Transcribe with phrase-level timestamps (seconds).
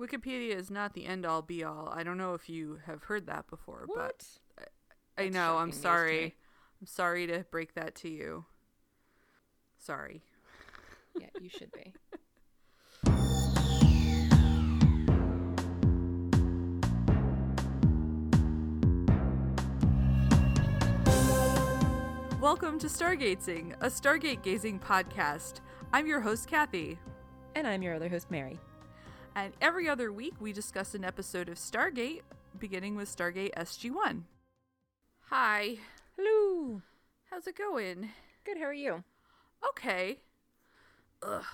[0.00, 1.92] Wikipedia is not the end all be all.
[1.94, 4.24] I don't know if you have heard that before, What?
[4.56, 4.70] but
[5.18, 5.58] I That's know.
[5.58, 6.36] I'm shocking news to sorry.
[6.80, 8.46] I'm sorry to break that to you.
[9.76, 10.22] Sorry.
[11.20, 11.92] Yeah, you should be.
[22.40, 25.56] Welcome to Stargazing, a Stargate gazing podcast.
[25.92, 26.98] I'm your host, Kathy.
[27.54, 28.58] And I'm your other host, Mary.
[29.34, 32.22] And every other week, we discuss an episode of Stargate,
[32.58, 34.24] beginning with Stargate SG 1.
[35.28, 35.76] Hi,
[36.16, 36.82] Hello.
[37.30, 38.10] how's it going?
[38.44, 38.58] Good.
[38.58, 39.04] How are you?
[39.68, 40.18] Okay.
[41.22, 41.44] Ugh.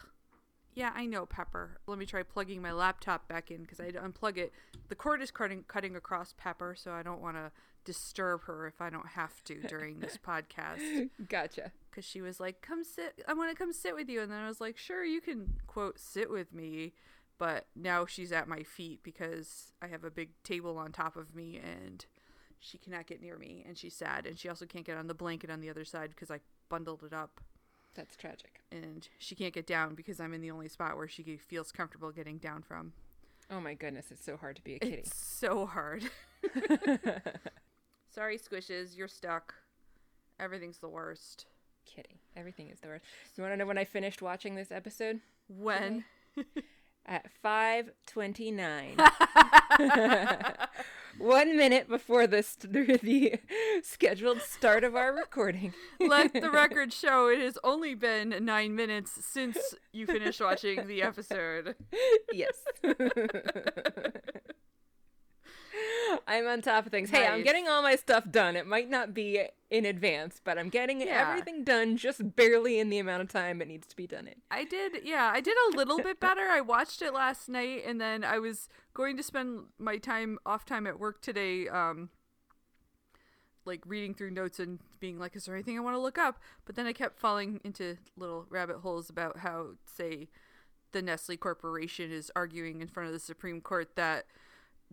[0.74, 1.78] Yeah, I know, Pepper.
[1.86, 4.52] Let me try plugging my laptop back in because I had to unplug it.
[4.88, 7.50] The cord is cutting, cutting across Pepper, so I don't want to
[7.84, 11.10] disturb her if I don't have to during this podcast.
[11.28, 11.72] Gotcha.
[11.90, 14.20] Because she was like, come sit, I want to come sit with you.
[14.20, 16.92] And then I was like, sure, you can, quote, sit with me.
[17.38, 21.34] But now she's at my feet because I have a big table on top of
[21.34, 22.04] me and
[22.58, 23.62] she cannot get near me.
[23.66, 24.26] And she's sad.
[24.26, 27.02] And she also can't get on the blanket on the other side because I bundled
[27.04, 27.40] it up
[27.94, 28.62] That's tragic.
[28.72, 32.10] and she can't get down because I'm in the only spot where she feels comfortable
[32.10, 32.92] getting down from.
[33.50, 34.94] Oh my goodness, it's so hard to be a kitty.
[34.94, 36.04] It's so hard.
[38.10, 39.54] Sorry, squishes, you're stuck.
[40.40, 41.46] Everything's the worst.
[41.84, 42.20] kitty.
[42.36, 43.04] Everything is the worst.
[43.36, 45.20] You want to know when I finished watching this episode?
[45.48, 46.04] When?
[47.06, 48.98] At 5:29.
[51.18, 53.38] One minute before the st- the
[53.82, 55.72] scheduled start of our recording.
[55.98, 59.56] Let the record show it has only been nine minutes since
[59.92, 61.76] you finished watching the episode.
[62.32, 62.54] yes.
[66.26, 67.10] I'm on top of things.
[67.10, 68.56] Hey, I'm getting all my stuff done.
[68.56, 71.28] It might not be in advance, but I'm getting Yeah.
[71.28, 74.36] everything done just barely in the amount of time it needs to be done in.
[74.50, 76.42] I did, yeah, I did a little bit better.
[76.42, 80.64] I watched it last night, and then I was going to spend my time off
[80.64, 82.10] time at work today, um,
[83.64, 86.40] like reading through notes and being like, "Is there anything I want to look up?"
[86.64, 90.28] But then I kept falling into little rabbit holes about how, say,
[90.92, 94.26] the Nestle Corporation is arguing in front of the Supreme Court that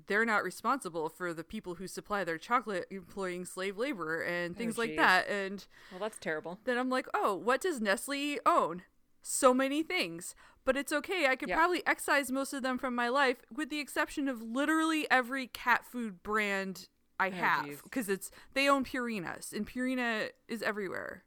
[0.07, 4.57] they're not responsible for the people who supply their chocolate employing slave labor and oh,
[4.57, 6.59] things like that, and Well, that's terrible.
[6.65, 8.83] then I'm like, oh, what does Nestle own?
[9.21, 10.35] So many things.
[10.65, 11.27] But it's okay.
[11.27, 11.57] I could Yeah.
[11.57, 15.85] probably excise most of them from my life, with the exception of literally every cat
[15.85, 16.87] food brand
[17.19, 17.83] I oh, have.
[17.83, 21.23] Because it's they own Purina's, and Purina is everywhere.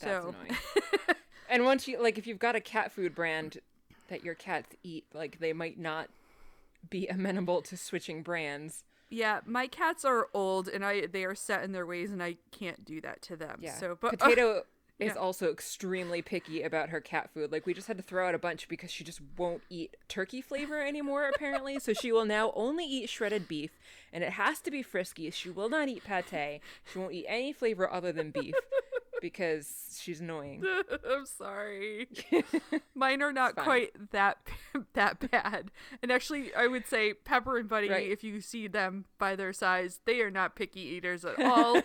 [0.00, 0.58] That's So annoying.
[1.48, 3.58] and once you like if you've got a cat food brand
[4.08, 6.08] that your cats eat, like they might not
[6.90, 8.84] be amenable to switching brands.
[9.10, 12.36] yeah, my cats are old and I they are set in their ways, and I
[12.50, 13.58] can't do that to them.
[13.60, 13.74] Yeah.
[13.74, 14.62] So, but Potato
[14.98, 15.20] is yeah.
[15.20, 17.50] also extremely picky about her cat food.
[17.50, 20.40] Like we just had to throw out a bunch because she just won't eat turkey
[20.40, 21.80] flavor anymore apparently.
[21.80, 23.72] so she will now only eat shredded beef
[24.12, 25.30] and it has to be frisky.
[25.30, 26.60] She will not eat pate.
[26.92, 28.54] She won't eat any flavor other than beef
[29.24, 30.62] because she's annoying.
[31.10, 32.08] I'm sorry.
[32.94, 34.36] Mine are not quite that
[34.92, 35.70] that bad.
[36.02, 38.10] And actually, I would say Pepper and Buddy, Right.
[38.10, 41.80] if you see them by their size, they are not picky eaters at all.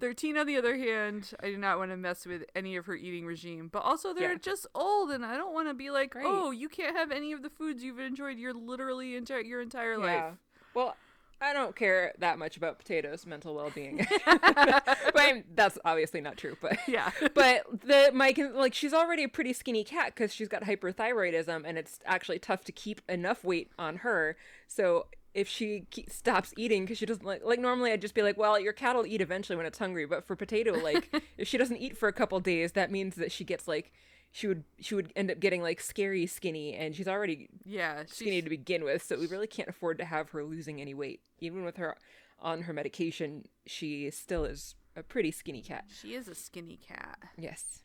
[0.00, 2.94] Thirteen, on the other hand, I do not want to mess with any of her
[2.96, 3.68] eating regime.
[3.70, 4.38] But also, they're Yeah.
[4.38, 6.24] just old, and I don't want to be like, Great.
[6.26, 9.98] oh, you can't have any of the foods you've enjoyed your literally entire your entire
[9.98, 10.34] life.
[10.74, 10.96] Well,
[11.40, 14.06] I don't care that much about potatoes' mental well-being.
[14.26, 16.56] but I'm- that's obviously not true.
[16.60, 17.10] But Yeah.
[17.34, 21.78] but the my like she's already a pretty skinny cat because she's got hyperthyroidism, and
[21.78, 24.36] it's actually tough to keep enough weight on her.
[24.68, 28.22] So if she ke- stops eating because she doesn't like like normally I'd just be
[28.22, 30.06] like, well, your cat will eat eventually when it's hungry.
[30.06, 31.08] But for potato, like
[31.38, 33.92] if she doesn't eat for a couple days, that means that she gets like.
[34.32, 38.36] She would she would end up getting like scary skinny, and she's already Yeah, skinny
[38.36, 41.20] she's, to begin with, so we really can't afford to have her losing any weight.
[41.40, 41.96] Even with her
[42.38, 45.84] on her medication, she still is a pretty skinny cat.
[45.88, 47.18] she is a skinny cat.
[47.36, 47.82] Yes.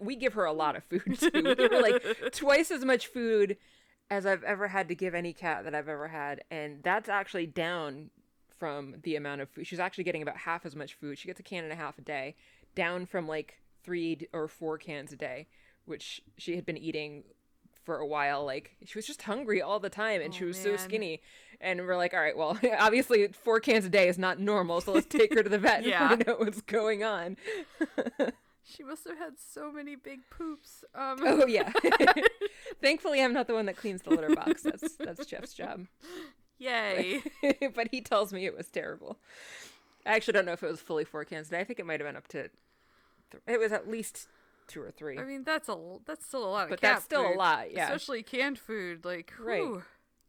[0.00, 1.30] We give her a lot of food too.
[1.34, 3.56] We give her like twice as much food
[4.10, 7.46] as I've ever had to give any cat that I've ever had, and that's actually
[7.46, 8.10] down
[8.58, 9.66] from the amount of food.
[9.66, 11.18] She's actually getting about half as much food.
[11.18, 12.36] She gets a can and a half a day,
[12.76, 15.48] down from like three or four cans a day,
[15.86, 17.24] which she had been eating
[17.84, 18.44] for a while.
[18.44, 21.20] Like she was just hungry all the time, and she Oh, was so skinny.
[21.60, 24.92] And we're like, all right, well, obviously four cans a day is not normal, so
[24.92, 26.00] let's take her to the vet Yeah.
[26.00, 27.36] and find out what's going on.
[28.64, 30.84] She must have had so many big poops.
[30.94, 31.72] Um, Oh yeah.
[32.80, 34.62] Thankfully, I'm not the one that cleans the litter box.
[34.62, 35.86] That's that's Jeff's job.
[36.58, 37.22] yay!
[37.74, 39.18] but he tells me it was terrible.
[40.06, 41.60] I actually don't know if it was fully four cans a day.
[41.60, 42.48] I think it might have been up to.
[43.30, 44.28] Th- it was at least
[44.72, 45.18] two or three.
[45.18, 45.76] I mean, that's a
[46.06, 47.84] that's still a lot of But that's still a lot, yeah.
[47.84, 49.60] Especially canned food, like Right.
[49.62, 49.82] whew.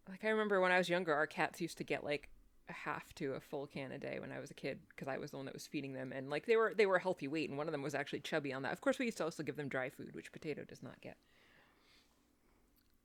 [0.09, 2.29] like I remember when I was younger, our cats used to get like
[2.69, 5.17] a half to a full can a day when I was a kid because I
[5.17, 7.49] was the one that was feeding them, and like they were they were healthy weight,
[7.49, 8.73] and one of them was actually chubby on that.
[8.73, 11.17] Of course, we used to also give them dry food, which potato does not get.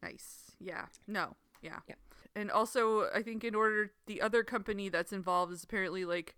[0.02, 0.52] Nice.
[0.60, 0.86] Yeah.
[1.06, 1.36] No.
[1.60, 1.80] Yeah.
[1.88, 1.96] Yeah.
[2.36, 6.36] And also, I think in order, the other company that's involved is apparently like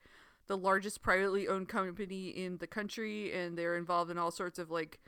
[0.50, 4.69] the largest privately owned company in the country, and they're involved in all sorts of
[4.69, 4.99] like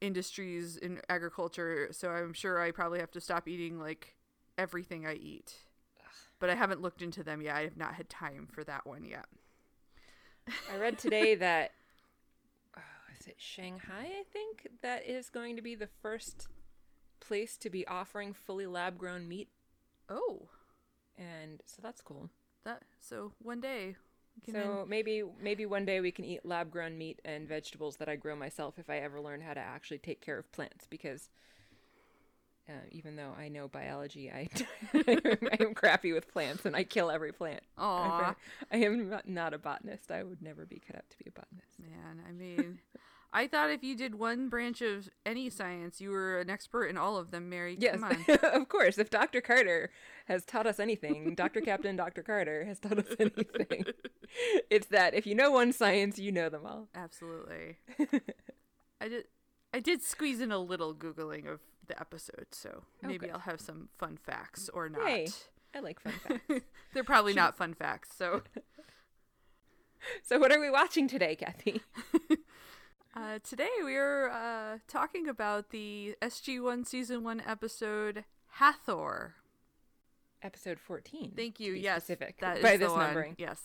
[0.00, 1.88] industries in agriculture.
[1.90, 4.14] So I'm sure I probably have to stop eating like
[4.56, 5.52] everything I eat.
[6.38, 7.56] But I haven't looked into them yet.
[7.56, 9.24] I have not had time for that one yet.
[10.72, 11.72] I read today that
[12.76, 12.80] oh,
[13.18, 14.06] is it Shanghai?
[14.20, 16.46] I think that is going to be the first
[17.18, 19.48] place to be offering fully lab grown meat,
[20.08, 20.42] Oh,
[21.18, 22.30] and so that's cool.
[22.62, 23.96] that so one day.
[24.52, 28.16] So maybe maybe one day we can eat lab grown meat and vegetables that I
[28.16, 31.30] grow myself if I ever learn how to actually take care of plants because
[32.68, 34.48] uh, even though I know biology, I
[34.94, 37.60] I am crappy with plants and I kill every plant.
[37.78, 38.36] I'm
[38.72, 40.10] I am not, not a botanist.
[40.10, 41.78] I would never be cut out to be a botanist.
[41.80, 42.78] Man, I mean,
[43.36, 46.96] I thought if you did one branch of any science, you were an expert in
[46.96, 47.76] all of them, Mary.
[47.78, 48.38] Yes, Come on.
[48.62, 48.96] of course.
[48.96, 49.42] If Dr.
[49.42, 49.90] Carter
[50.24, 51.60] has taught us anything, Dr.
[51.60, 52.22] Captain Dr.
[52.22, 53.84] Carter has taught us anything,
[54.70, 56.88] it's that if you know one science, you know them all.
[56.94, 57.76] Absolutely.
[59.02, 59.24] I did.
[59.74, 63.32] I did squeeze in a little googling of the episode, so oh, maybe Okay.
[63.32, 65.06] I'll have some fun facts or not.
[65.06, 65.28] Hey.
[65.74, 66.64] I like fun facts.
[66.94, 68.16] They're probably not fun facts.
[68.16, 68.40] So
[70.22, 71.82] so, what are we watching today, Kathy?
[73.16, 79.34] Uh, today we are uh, talking about the SG1 season one episode Hathor.
[80.42, 81.32] Episode 14.
[81.34, 81.72] Thank you.
[81.72, 83.34] Yes, Specific that by this numbering.
[83.38, 83.60] Yes.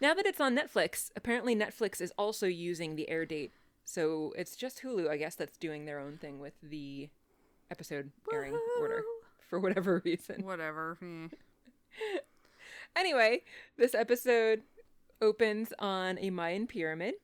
[0.00, 3.52] Now that it's on Netflix, apparently Netflix is also using the air date.
[3.84, 7.08] So, it's just Hulu, I guess, that's doing their own thing with the
[7.70, 9.26] episode airing order Woo-hoo.
[9.48, 10.44] for whatever reason.
[10.44, 10.98] Whatever.
[11.02, 11.28] eh.
[12.96, 13.42] Anyway,
[13.76, 14.62] this episode
[15.22, 17.14] opens on a Mayan pyramid.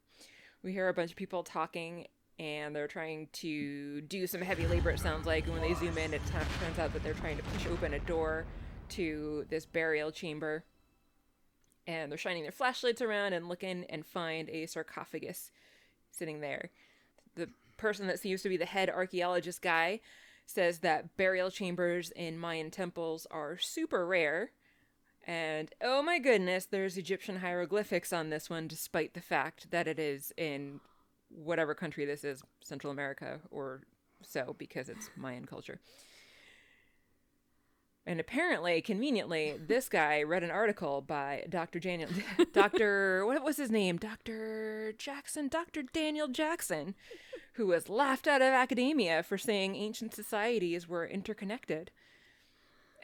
[0.64, 2.06] We hear a bunch of people talking,
[2.38, 5.44] and they're trying to do some heavy labor, it sounds like.
[5.44, 7.98] And when they zoom in, it turns out that they're trying to push open a
[7.98, 8.46] door
[8.88, 10.64] to this burial chamber.
[11.86, 15.50] And they're shining their flashlights around and looking and find a sarcophagus
[16.10, 16.70] sitting there.
[17.34, 20.00] The person that seems to be the head archaeologist guy
[20.46, 24.52] says that burial chambers in Mayan temples are super rare.
[25.26, 29.98] And oh my goodness, there's Egyptian hieroglyphics on this one, despite the fact that it
[29.98, 30.80] is in
[31.30, 33.82] whatever country this is, Central America or
[34.22, 35.80] so, because it's Mayan culture.
[38.06, 41.78] And apparently, conveniently, this guy read an article by Dr.
[41.80, 42.10] Daniel,
[42.52, 43.24] Dr.
[43.24, 43.96] What was his name?
[43.96, 44.92] Dr.
[44.98, 45.82] Jackson, Dr.
[45.82, 46.94] Daniel Jackson,
[47.54, 51.90] who was laughed out of academia for saying ancient societies were interconnected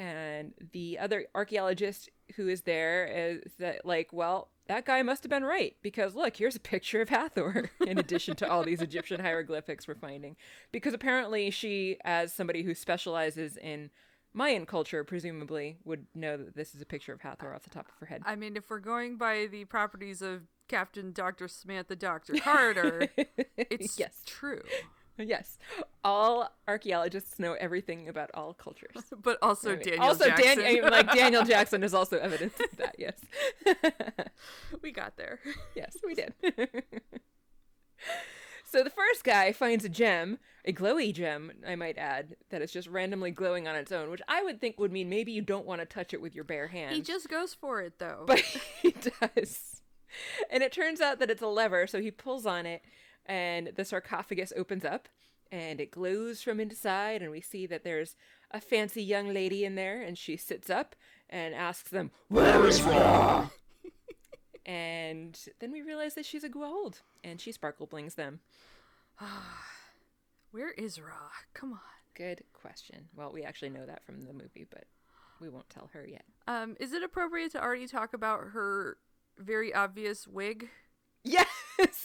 [0.00, 5.30] and the other archaeologist who is there is that like well that guy must have
[5.30, 9.20] been right because look here's a picture of hathor in addition to all these egyptian
[9.20, 10.34] hieroglyphics we're finding
[10.72, 13.90] because apparently she as somebody who specializes in
[14.32, 17.86] mayan culture presumably would know that this is a picture of hathor off the top
[17.86, 21.48] of her head I mean, if we're going by the properties of Captain Dr.
[21.48, 22.34] Samantha Dr.
[22.34, 23.08] Carter,
[23.56, 24.62] it's yes true.
[25.22, 25.58] Yes
[26.04, 30.58] all archaeologists know everything about all cultures But also I mean, Daniel also Jackson.
[30.58, 33.18] Dan- like daniel jackson is also evidence of that yes
[34.82, 35.38] we got there.
[35.76, 36.34] Yes, we did.
[38.64, 42.72] so the first guy finds a gem, a glowy gem, I might add, that is
[42.72, 45.66] just randomly glowing on its own, which I would think would mean maybe you don't
[45.66, 46.94] want to touch it with your bare hands.
[46.96, 48.24] He just goes for it though.
[48.26, 48.40] but
[48.82, 49.82] he does.
[50.50, 52.82] And it turns out that it's a lever, so he pulls on it,
[53.26, 55.08] and the sarcophagus opens up,
[55.52, 58.16] and it glows from inside, and we see that there's
[58.50, 60.94] a fancy young lady in there, and she sits up
[61.28, 63.48] and asks them, Where is Ra?
[64.66, 68.40] and then we realize that she's a Goa'uld, and she sparkle blings them.
[70.50, 71.30] Where is Ra?
[71.54, 71.80] Come on.
[72.14, 73.08] Good question.
[73.16, 74.84] Well, we actually know that from the movie, but
[75.40, 76.24] we won't tell her yet.
[76.46, 78.98] Um, is it appropriate to already talk about her
[79.38, 80.68] very obvious wig?
[81.24, 81.46] Yes,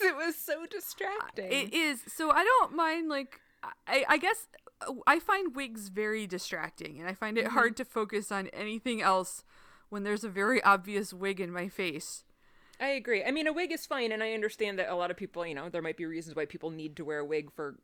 [0.00, 1.52] it was so distracting.
[1.52, 2.02] It is.
[2.08, 3.40] So I don't mind like
[3.86, 4.46] I I guess
[4.86, 9.02] uh, I find wigs very distracting and I find it hard to focus on anything
[9.02, 9.44] else
[9.88, 12.24] when there's a very obvious wig in my face.
[12.78, 13.24] I agree.
[13.24, 15.54] I mean, a wig is fine, and I understand that a lot of people, you
[15.54, 17.78] know, there might be reasons why people need to wear a wig for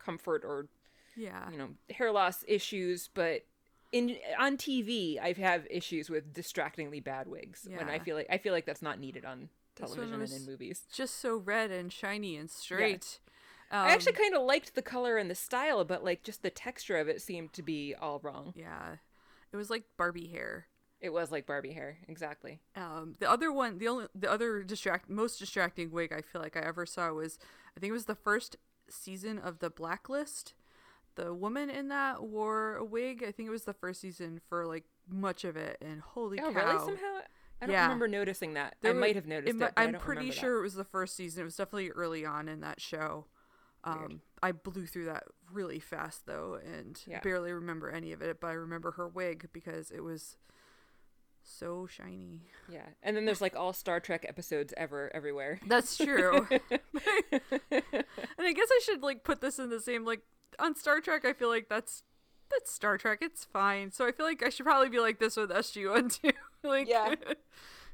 [0.00, 0.66] comfort or,
[1.16, 1.48] Yeah.
[1.48, 3.08] you know, hair loss issues.
[3.14, 3.44] But
[3.92, 8.38] in on TV, I have issues with distractingly bad wigs when I feel like I
[8.38, 10.82] feel like that's not needed on television and in movies.
[10.92, 13.18] Just so red and shiny and straight.
[13.70, 16.50] Um, I actually kind of liked the color and the style, but like just the
[16.50, 18.52] texture of it seemed to be all wrong.
[18.56, 18.96] Yeah.
[19.52, 20.66] It was like Barbie hair.
[21.00, 22.60] It was like Barbie hair, exactly.
[22.76, 26.56] Um, the other one, the only, the other distract, most distracting wig I feel like
[26.56, 27.38] I ever saw was,
[27.76, 28.56] I think it was the first
[28.88, 30.54] season of The Blacklist.
[31.14, 33.22] The woman in that wore a wig.
[33.26, 36.52] I think it was the first season for like much of it, and holy Oh,
[36.52, 36.72] cow!
[36.72, 36.78] really?
[36.78, 37.18] Somehow,
[37.62, 37.84] I don't Yeah.
[37.84, 38.76] remember noticing that.
[38.82, 39.54] There I might have noticed it.
[39.54, 41.42] mi- but I I'm pretty sure it was the first season.
[41.42, 43.26] It was definitely early on in that show.
[43.84, 47.20] Um, I blew through that really fast though, and Yeah.
[47.20, 48.40] barely remember any of it.
[48.40, 50.36] But I remember her wig because it was
[51.44, 52.42] so shiny.
[52.68, 55.58] Yeah, and then there's like all Star Trek episodes ever everywhere.
[55.66, 56.46] That's true.
[56.50, 56.60] and
[58.38, 60.22] I guess I should like put this in the same like
[60.58, 61.24] on Star Trek.
[61.24, 62.02] I feel like that's
[62.50, 63.18] that's Star Trek.
[63.22, 63.90] It's fine.
[63.90, 66.30] So I feel like I should probably be like this with SG One too.
[66.68, 67.14] like Yeah.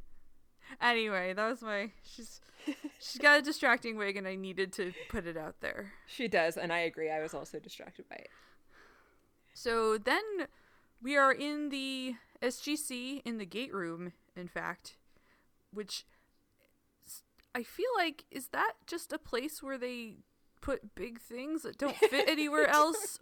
[0.80, 2.40] anyway, that was my she's
[2.98, 5.92] she's got a distracting wig, and I needed to put it out there.
[6.06, 7.10] She does, and I agree.
[7.10, 8.30] I was also distracted by it.
[9.54, 10.22] So then
[11.02, 14.96] we are in the SGC in the gate room, in fact,
[15.72, 16.04] which
[17.54, 20.16] I feel like is that just a place where they
[20.60, 23.18] put big things that don't fit anywhere else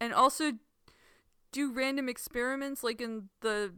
[0.00, 0.52] and also
[1.52, 3.72] do random experiments like in the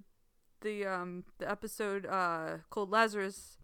[0.62, 3.58] the um the episode uh called Lazarus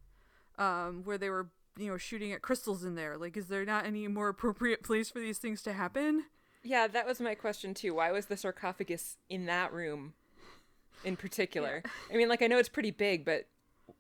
[0.59, 3.87] um where they were you know shooting at crystals in there like is there not
[3.87, 6.25] any more appropriate place for these things to happen
[6.63, 7.95] Yeah, that was my question too.
[7.95, 10.15] Why was the sarcophagus in that room
[11.05, 11.85] in particular?
[12.13, 13.47] I mean, like I know it's pretty big, but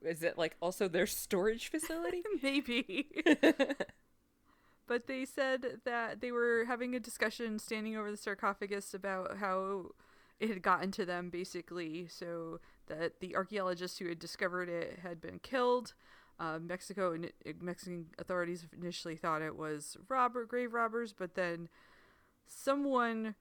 [0.02, 2.22] is it like also their storage facility?
[2.42, 3.06] Maybe.
[4.86, 9.92] but they said that they were having a discussion standing over the sarcophagus about how
[10.40, 12.06] it had gotten to them, basically.
[12.08, 15.94] So that the archaeologist who had discovered it had been killed.
[16.40, 21.68] Uh, Mexico and Mexican authorities initially thought it was robber grave robbers, but then
[22.46, 23.34] someone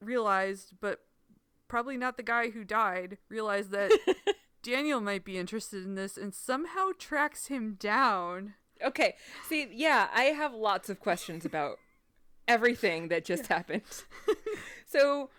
[0.00, 1.00] realized, but
[1.68, 3.92] probably not the guy who died, realized that
[4.62, 8.54] Daniel might be interested in this and somehow tracks him down.
[8.82, 9.14] okay.
[9.48, 11.78] See, yeah, I have lots of questions about
[12.48, 13.82] everything that just happened.
[14.86, 15.30] so,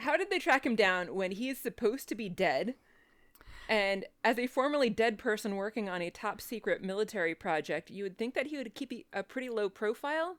[0.00, 2.74] how did they track him down when he is supposed to be dead?
[3.68, 8.18] And as a formerly dead person working on a top secret military project, you would
[8.18, 10.36] think that he would keep a pretty low profile.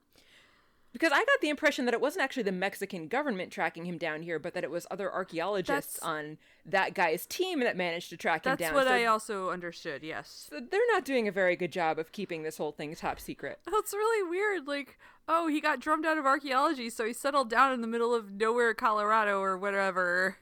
[0.93, 4.23] Because I got the impression that it wasn't actually the Mexican government tracking him down
[4.23, 8.17] here, but that it was other archaeologists That's- on that guy's team that managed to
[8.17, 8.57] track him down.
[8.57, 10.47] That's what So- I also understood, yes.
[10.49, 13.59] so they're not doing a very good job of keeping this whole thing top secret.
[13.71, 14.67] That's really weird.
[14.67, 18.13] Like, oh, he got drummed out of archaeology, so he settled down in the middle
[18.13, 20.37] of nowhere, Colorado, or whatever.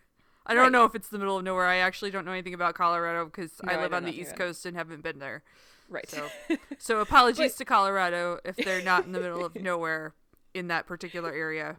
[0.47, 0.71] I don't Right.
[0.71, 1.67] know if it's the middle of nowhere.
[1.67, 4.19] I actually don't know anything about Colorado because No, I I live know on the
[4.19, 4.35] East.
[4.35, 5.43] Coast and haven't been there.
[5.89, 6.09] Right.
[6.09, 6.27] So,
[6.79, 10.15] so apologies But- to Colorado if they're not in the middle of nowhere
[10.53, 11.77] in that particular area.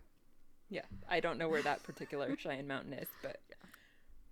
[0.68, 3.40] Yeah, I don't know where that particular Cheyenne Mountain is, but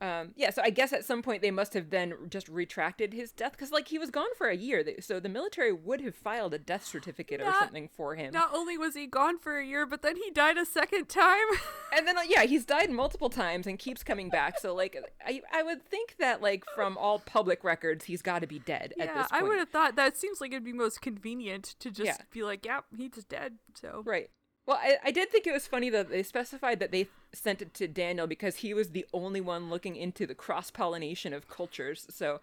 [0.00, 0.50] um, yeah.
[0.50, 3.72] So I guess at some point they must have then just retracted his death because,
[3.72, 4.84] like, he was gone for a year.
[5.00, 8.32] So the military would have filed a death certificate or something for him.
[8.32, 11.46] Not only was he gone for a year, but then he died a second time.
[11.90, 14.58] And then, uh, yeah, he's died multiple times and keeps coming back.
[14.58, 14.94] So, like,
[15.26, 18.92] I, I would think that, like, from all public records, he's got to be dead
[19.00, 22.06] at yeah, I would have thought that seems like it'd be most convenient to just
[22.06, 22.16] Yeah.
[22.30, 24.28] be like, "Yep, he's dead." So Right.
[24.68, 27.72] Well, I, I did think it was funny that they specified that they sent it
[27.72, 32.06] to Daniel because he was the only one looking into the cross pollination of cultures.
[32.10, 32.40] So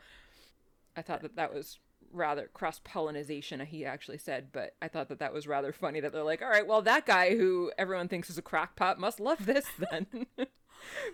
[0.98, 1.78] I thought that that was
[2.12, 6.14] rather cross pollination, he actually said, but I thought that that was rather funny that
[6.14, 9.46] they're like, all right, well, that guy who everyone thinks is a crackpot must love
[9.46, 10.08] this then.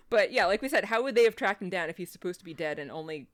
[0.10, 2.40] but yeah, like we said, how would they have tracked him down if he's supposed
[2.40, 3.28] to be dead and only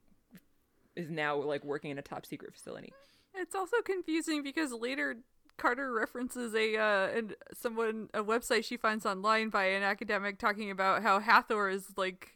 [0.96, 2.92] is now like working in a top secret facility?
[3.36, 5.18] It's also confusing because later
[5.58, 10.70] Carter references a uh and someone a website she finds online by an academic talking
[10.70, 12.34] about how Hathor is like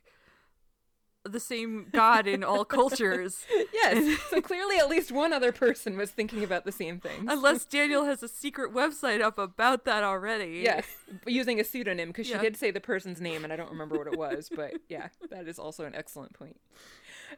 [1.24, 3.46] the same god in all cultures.
[3.72, 4.18] Yes.
[4.30, 7.26] so clearly, at least one other person was thinking about the same thing.
[7.28, 10.62] Unless Daniel has a secret website up about that already.
[10.64, 10.84] Yes,
[11.26, 12.38] using a pseudonym because Yeah.
[12.38, 15.08] she did say the person's name and I don't remember what it was, but yeah,
[15.30, 16.56] that is also an excellent point.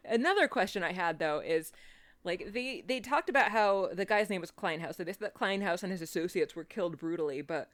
[0.05, 1.71] Another question I had though is
[2.25, 4.97] like they they talked about how the guy's name was Kleinhaus.
[4.97, 7.69] So they said that Kleinhaus and his associates were killed brutally, but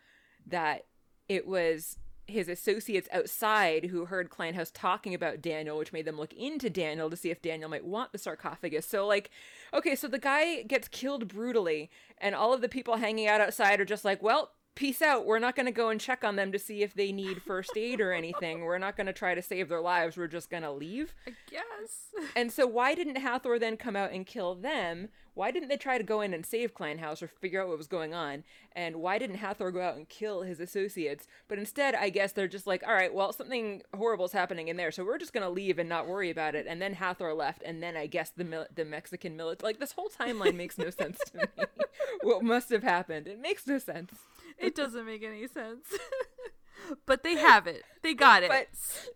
[0.46, 0.86] that
[1.28, 6.32] it was his associates outside who heard Kleinhaus talking about Daniel, which made them look
[6.32, 8.86] into Daniel to see if Daniel might want the sarcophagus.
[8.86, 9.30] So, like,
[9.74, 13.80] okay, so the guy gets killed brutally, and all of the people hanging out outside
[13.80, 15.26] are just like, well, peace out.
[15.26, 17.76] We're not going to go and check on them to see if they need first
[17.76, 18.62] aid or anything.
[18.62, 20.16] We're not going to try to save their lives.
[20.16, 21.14] We're just going to leave.
[21.26, 22.30] I guess.
[22.34, 25.10] And so, why didn't Hathor then come out and kill them?
[25.34, 27.86] Why didn't they try to go in and save Kleinhaus or figure out what was
[27.86, 28.44] going on?
[28.72, 31.26] And why didn't Hathor go out and kill his associates?
[31.48, 34.76] But instead, I guess they're just like, all right, well, something horrible is happening in
[34.76, 36.66] there, so we're just going to leave and not worry about it.
[36.68, 39.70] And then Hathor left, and then I guess the mil- the Mexican military.
[39.72, 41.44] Like, this whole timeline makes no sense to me.
[42.22, 43.26] what must have happened?
[43.26, 44.12] It makes no sense.
[44.58, 45.86] It doesn't make any sense.
[47.06, 47.82] but they have it.
[48.02, 48.48] They got it.
[48.50, 48.68] But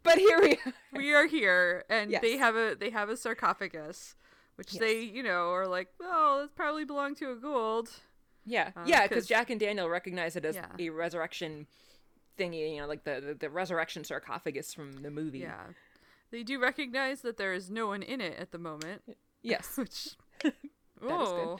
[0.02, 0.72] but here we are.
[0.92, 2.22] we are here and Yes.
[2.22, 4.16] they have a they have a sarcophagus
[4.56, 4.80] which Yes.
[4.80, 7.90] they, you know, are like, "Well, this probably belonged to a Goa'uld."
[8.44, 10.70] Yeah, Uh, yeah, 'cause- because Jack and Daniel recognize it as Yeah.
[10.78, 11.66] a resurrection
[12.38, 15.40] thingy, you know, like the, the the resurrection sarcophagus from the movie.
[15.40, 15.68] Yeah.
[16.30, 19.02] They do recognize that there is no one in it at the moment,
[19.42, 19.76] Yes.
[19.78, 20.60] which That is
[21.00, 21.10] good.
[21.10, 21.58] oh,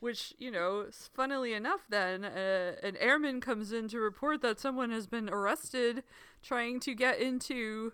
[0.00, 4.90] which, you know, funnily enough then, uh, an airman comes in to report that someone
[4.90, 6.02] has been arrested
[6.42, 7.92] trying to get into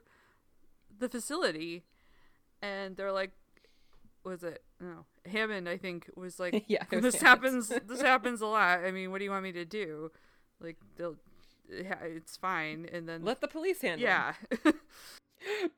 [0.90, 1.85] the facility.
[2.62, 3.33] And they're like
[4.25, 4.63] was it?
[4.81, 5.05] No.
[5.27, 7.69] Hammond I think was like Yeah, was this Hammond's.
[7.71, 8.85] happens this happens a lot.
[8.85, 10.11] I mean what do you want me to do?
[10.61, 11.17] Like they'll
[11.71, 12.89] yeah, it's fine.
[12.93, 14.07] And then Let the police handle.
[14.07, 14.35] yeah.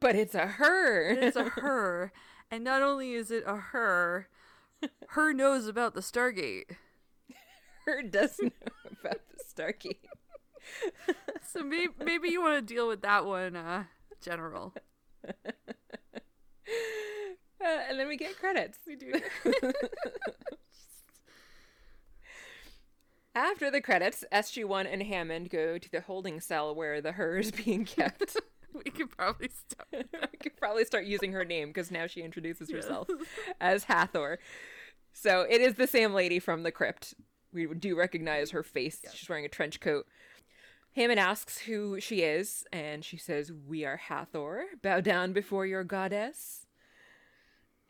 [0.01, 1.11] But it's a her.
[1.11, 2.13] it's a her.
[2.51, 4.29] And not only is it a her
[5.09, 6.77] her knows about the Stargate.
[7.87, 8.51] Her does know
[9.01, 9.97] about the Stargate.
[11.47, 13.85] so maybe maybe you want to deal with that one uh
[14.23, 14.73] general
[17.62, 18.79] Uh, and then we get credits.
[18.87, 19.12] we do
[23.35, 27.52] After the credits, SG1 and Hammond go to the holding cell where the her is
[27.52, 28.37] being kept.
[28.75, 32.71] we could probably stop we could probably start using her name because now she introduces
[32.71, 33.09] herself
[33.61, 34.38] as Hathor.
[35.12, 37.14] So it is the same lady from the crypt.
[37.52, 39.00] We do recognize her face.
[39.12, 40.07] She's wearing a trench coat.
[40.97, 44.64] Hammond asks who she is, and she says, We are Hathor.
[44.83, 46.67] Bow down before your goddess.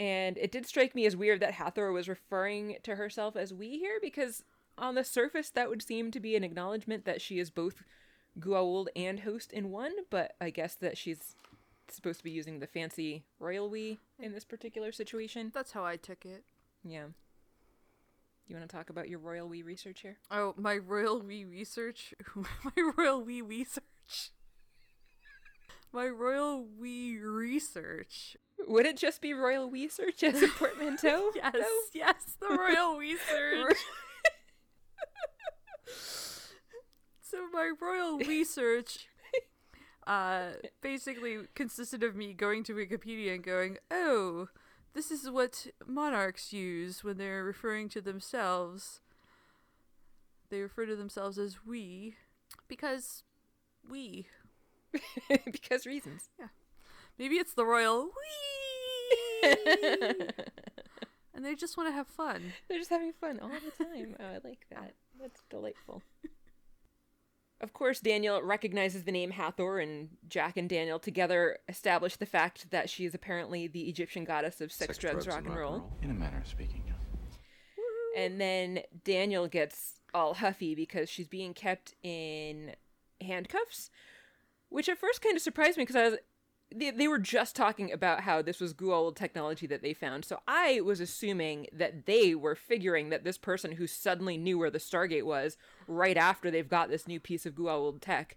[0.00, 3.78] And it did strike me as weird that Hathor was referring to herself as we
[3.78, 4.42] here, because
[4.78, 7.82] on the surface, that would seem to be an acknowledgement that she is both
[8.38, 11.36] Goa'uld and host in one, but I guess that she's
[11.88, 15.50] supposed to be using the fancy royal we in this particular situation.
[15.52, 16.44] that's how I took it
[16.82, 17.06] Yeah.
[18.46, 20.16] You want to talk about your royal we research here?
[20.30, 22.14] Oh, my royal we research.
[22.34, 24.32] my royal we research.
[25.92, 28.36] My royal we research.
[28.66, 31.30] Would it just be royal we search as a portmanteau?
[31.34, 31.80] Yes, though?
[31.92, 33.76] yes, the royal research.
[37.22, 39.06] so my royal research
[40.06, 44.48] uh basically consisted of me going to Wikipedia and going, "Oh,
[44.94, 49.00] this is what monarchs use when they're referring to themselves.
[50.50, 52.16] They refer to themselves as we
[52.68, 53.22] because
[53.88, 54.26] we.
[55.44, 56.28] because reasons.
[56.38, 56.48] Yeah.
[57.18, 58.04] Maybe it's the royal
[59.42, 59.54] wee,
[61.34, 62.54] and they just want to have fun.
[62.68, 64.16] They're just having fun all the time.
[64.18, 64.94] Oh, I like that.
[65.20, 66.02] That's delightful.
[67.60, 72.70] Of course, Daniel recognizes the name Hathor, and Jack and Daniel together establish the fact
[72.70, 75.92] that she is apparently the Egyptian goddess of sex, drugs, rock and roll.
[76.00, 76.82] In a manner of speaking.
[78.16, 82.74] And then Daniel gets all huffy because she's being kept in
[83.20, 83.90] handcuffs,
[84.70, 86.18] which at first kind of surprised me because I was.
[86.72, 90.24] They, they were just talking about how this was Goa'uld technology that they found.
[90.24, 94.70] So I was assuming that they were figuring that this person who suddenly knew where
[94.70, 95.56] the Stargate was
[95.88, 98.36] right after they've got this new piece of Goa'uld tech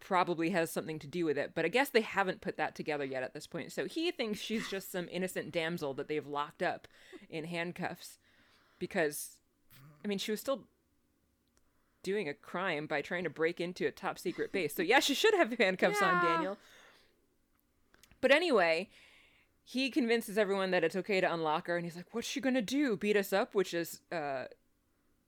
[0.00, 1.52] probably has something to do with it.
[1.54, 3.70] But I guess they haven't put that together yet at this point.
[3.70, 6.88] So he thinks she's just some innocent damsel that they've locked up
[7.28, 8.18] in handcuffs
[8.80, 9.36] because
[10.04, 10.64] I mean, she was still
[12.02, 14.74] doing a crime by trying to break into a top secret base.
[14.74, 16.56] So yeah, she should have handcuffs on Daniel.
[18.20, 18.88] But anyway,
[19.64, 22.62] he convinces everyone that it's okay to unlock her, and he's like, "What's she gonna
[22.62, 22.96] do?
[22.96, 24.44] Beat us up?" Which is uh,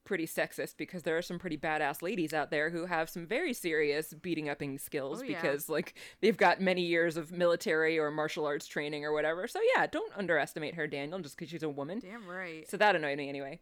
[0.05, 3.53] pretty sexist because there are some pretty badass ladies out there who have some very
[3.55, 5.41] serious beating upping skills Oh, yeah.
[5.41, 9.47] because like they've got many years of military or martial arts training or whatever.
[9.47, 12.01] So yeah, don't underestimate her, Daniel, just because she's a woman.
[12.01, 12.69] Damn right.
[12.69, 13.61] So that annoyed me anyway.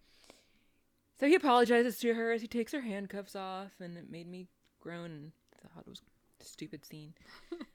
[1.21, 4.49] So he apologizes to her as he takes her handcuffs off, and it made me
[4.81, 6.01] groan and thought it was
[6.41, 7.13] a stupid scene.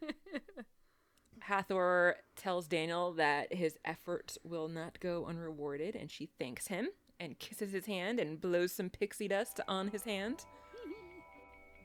[1.41, 6.87] Hathor tells Daniel that his efforts will not go unrewarded, and she thanks him
[7.19, 10.45] and kisses his hand and blows some pixie dust on his hand.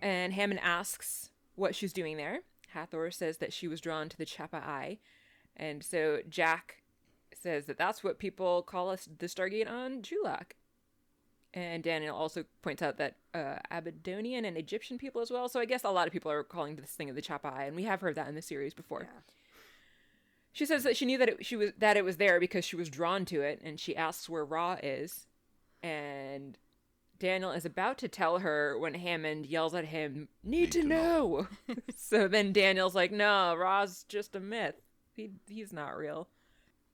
[0.02, 2.38] And Hammond asks what she's doing there.
[2.68, 4.96] Hathor says that she was drawn to the Chappa'ai.
[5.54, 6.76] And so Jack
[7.38, 10.52] says that that's what people call us the Stargate on Chulak.
[11.52, 15.48] And Daniel also points out that uh, Abydonian and Egyptian people as well.
[15.48, 17.74] So I guess a lot of people are calling this thing of the Chapa and
[17.74, 19.02] we have heard that in the series before.
[19.02, 19.20] Yeah.
[20.52, 22.76] She says that she knew that it, she was that it was there because she
[22.76, 25.26] was drawn to it, and she asks where Ra is,
[25.82, 26.58] and
[27.18, 31.46] Daniel is about to tell her when Hammond yells at him, "Need to know."
[31.96, 34.74] so then Daniel's like, "No, Ra's just a myth.
[35.12, 36.28] He he's not real."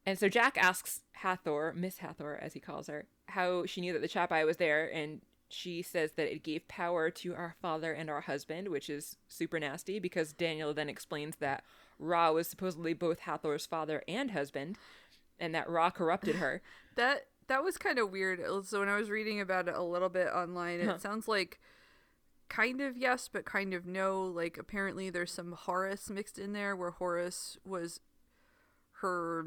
[0.06, 4.00] And so Jack asks Hathor, Miss Hathor as he calls her, how she knew that
[4.02, 8.08] the Chappa'ai was there, and she says that it gave power to our father and
[8.08, 11.64] our husband, which is super nasty because Daniel then explains that
[11.98, 14.76] Ra was supposedly both Hathor's father and husband,
[15.40, 16.62] and that Ra corrupted her.
[16.96, 18.40] That that was kind of weird.
[18.64, 20.96] So when I was reading about it a little bit online, it Huh.
[20.98, 21.60] sounds like
[22.48, 24.22] kind of yes, but kind of no.
[24.22, 28.00] Like apparently there's some Horus mixed in there, where Horus was
[29.02, 29.46] her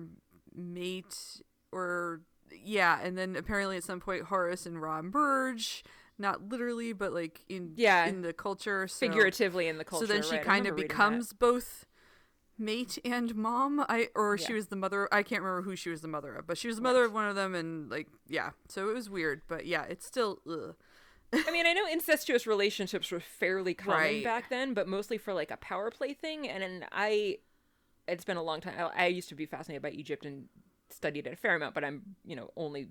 [0.60, 1.42] mate,
[1.72, 5.84] or yeah, and then apparently at some point Horus and Ra merge.
[6.22, 8.06] Not literally, but like in Yeah.
[8.08, 10.06] in the culture, so, Figuratively in the culture.
[10.06, 11.86] So then she right, kind of becomes both
[12.58, 13.86] mate and mom.
[13.88, 15.08] I or she was the mother.
[15.14, 17.14] I can't remember who she was the mother of, but she was the mother of
[17.14, 18.50] one of them, and like yeah.
[18.68, 20.40] So it was weird, but yeah, it's still.
[20.46, 20.76] Ugh.
[21.32, 24.24] I mean, I know incestuous relationships were fairly common Right.
[24.24, 26.50] back then, but mostly for like a power play thing.
[26.50, 27.38] And, and I,
[28.10, 28.76] it's been a long time.
[28.78, 30.46] I, I used to be fascinated by Egypt and
[30.90, 32.88] studied it a fair amount, but I'm, you know, only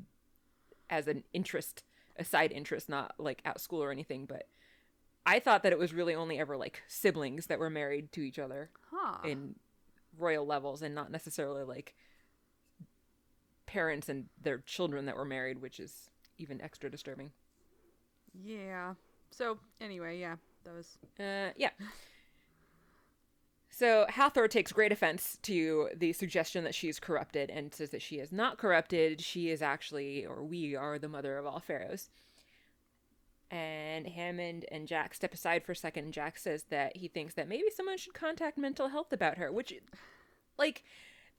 [0.91, 1.85] as an interest,
[2.17, 4.25] a side interest, not like at school or anything.
[4.27, 4.49] But
[5.27, 8.39] I thought that it was really only ever like siblings that were married to each
[8.39, 9.19] other Huh.
[9.25, 9.57] in
[10.19, 11.95] royal levels and not necessarily like
[13.67, 17.33] parents and their children that were married, which is even extra disturbing.
[18.43, 18.95] yeah.
[19.31, 20.97] So anyway, yeah, that was.
[21.21, 21.71] Uh, yeah.
[23.79, 28.17] So Hathor takes great offense to the suggestion that she's corrupted and says that she
[28.17, 29.21] is not corrupted.
[29.21, 32.11] She is actually, or we are, the mother of all pharaohs.
[33.53, 36.11] And Hammond and Jack step aside for a second.
[36.11, 39.73] Jack says that he thinks that maybe someone should contact mental health about her, which,
[40.59, 40.83] like,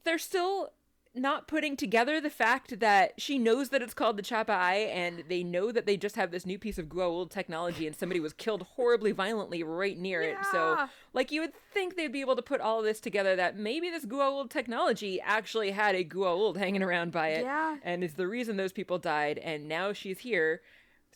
[0.05, 0.69] they're still
[1.15, 5.43] not putting together the fact that she knows that it's called the Chappa'ai, and they
[5.43, 8.61] know that they just have this new piece of Goa'uld technology, and somebody was killed
[8.75, 10.37] horribly violently right near it.
[10.51, 13.57] So, like, you would think they'd be able to put all of this together that
[13.57, 17.77] maybe this Goa'uld technology actually had a Goa'uld hanging around by it, Yeah.
[17.83, 20.61] and is the reason those people died, and now she's here.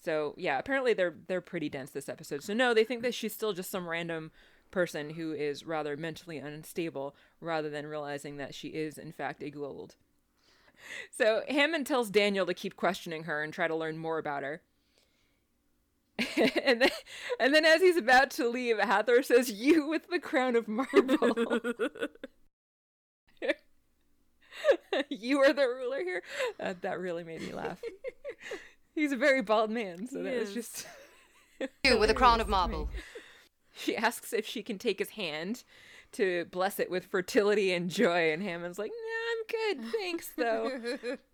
[0.03, 2.43] So yeah, apparently they're they're pretty dense this episode.
[2.43, 4.31] So no, they think that she's still just some random
[4.73, 9.51] person who is rather mentally unstable, rather than realizing that she is in fact a
[9.51, 9.91] Goa'uld.
[11.11, 14.61] So Hammond tells Daniel to keep questioning her and try to learn more about her.
[16.63, 16.89] and then,
[17.39, 21.01] and then as he's about to leave, Hathor says, "You with the crown of marble."
[25.09, 26.21] you are the ruler here.
[26.59, 27.81] Uh, that really made me laugh.
[28.95, 30.85] He's a very bald man, so He that was just.
[31.83, 32.89] You with a crown of marble.
[33.77, 35.63] She asks if she can take his hand
[36.11, 41.17] to bless it with fertility and joy, and Hammond's like, "Nah, I'm good, thanks, though."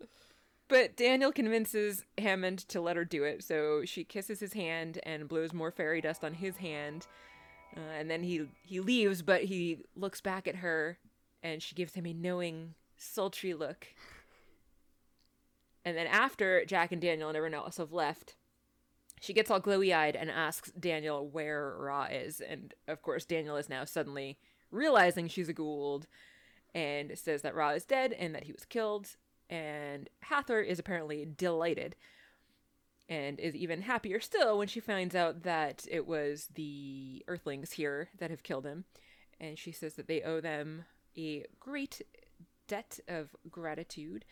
[0.70, 5.28] But Daniel convinces Hammond to let her do it, so she kisses his hand and
[5.28, 7.08] blows more fairy dust on his hand,
[7.76, 11.00] uh, and then he he leaves, but he looks back at her,
[11.42, 13.88] and she gives him a knowing, sultry look.
[15.84, 18.36] And then after Jack and Daniel and everyone else have left,
[19.20, 22.42] she gets all glowy eyed and asks Daniel where Ra is.
[22.42, 24.38] And of course, Daniel is now suddenly
[24.72, 26.04] realizing she's a Goa'uld
[26.74, 29.16] and says that Ra is dead and that he was killed.
[29.50, 31.96] And Hathor is apparently delighted
[33.10, 38.10] and is even happier still when she finds out that it was the Earthlings here
[38.20, 38.86] that have killed him.
[39.40, 40.86] And she says that they owe them
[41.18, 42.04] a great
[42.68, 44.26] debt of gratitude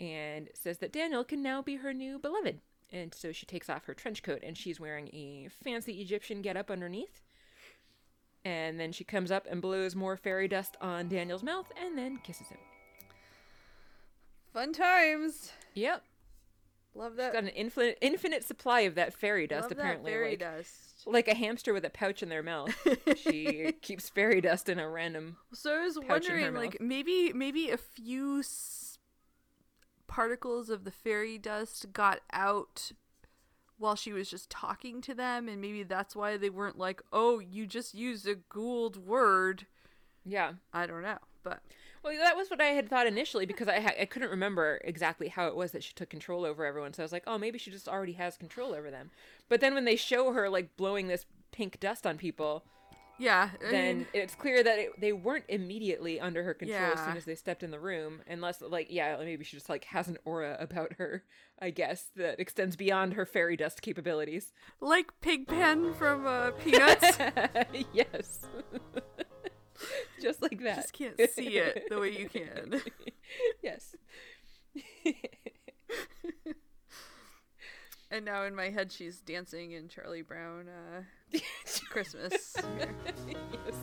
[0.00, 2.60] and says that Daniel can now be her new beloved.
[2.90, 6.70] And so she takes off her trench coat and she's wearing a fancy Egyptian getup
[6.70, 7.22] underneath.
[8.44, 12.18] And then she comes up and blows more fairy dust on Daniel's mouth and then
[12.18, 12.58] kisses him.
[14.52, 15.52] Fun times.
[15.74, 16.02] Yep.
[16.94, 17.32] Love She's that.
[17.34, 20.10] got an infinite infinite supply of that fairy dust love apparently.
[20.10, 21.02] fairy like, dust.
[21.06, 22.74] like a hamster with a pouch in their mouth.
[23.16, 27.76] she keeps fairy dust in a random So I was wondering, like maybe maybe a
[27.76, 28.42] few
[30.08, 32.90] particles of the fairy dust got out
[33.78, 37.38] while she was just talking to them, and maybe that's why they weren't like, "Oh,
[37.38, 39.66] you just used a Goa'uld word."
[40.24, 40.54] Yeah.
[40.72, 41.60] I don't know, but
[42.02, 45.28] Well, that was what I had thought initially because I ha- I couldn't remember exactly
[45.28, 46.92] how it was that she took control over everyone.
[46.92, 49.10] So I was like, oh, maybe she just already has control over them.
[49.48, 52.64] But then when they show her like blowing this pink dust on people,
[53.18, 53.50] Yeah.
[53.66, 57.16] I then mean, it's clear that it, they weren't immediately under her control as soon
[57.16, 60.18] as they stepped in the room unless like yeah maybe she just like has an
[60.24, 61.24] aura about her
[61.60, 67.18] i guess that extends beyond her fairy dust capabilities like Pigpen from uh, Peanuts.
[67.92, 68.40] yes
[70.22, 72.80] just like that Just can't see it the way you can.
[73.62, 73.94] yes
[78.10, 81.38] And now in my head, she's dancing in Charlie Brown uh,
[81.90, 82.56] Christmas.
[82.56, 83.74] yes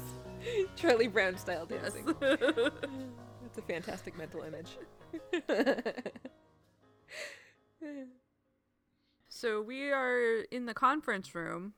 [0.76, 1.94] charlie brown style Yes.
[1.94, 4.78] dancing that's a fantastic mental image
[9.28, 11.74] so we are in the conference room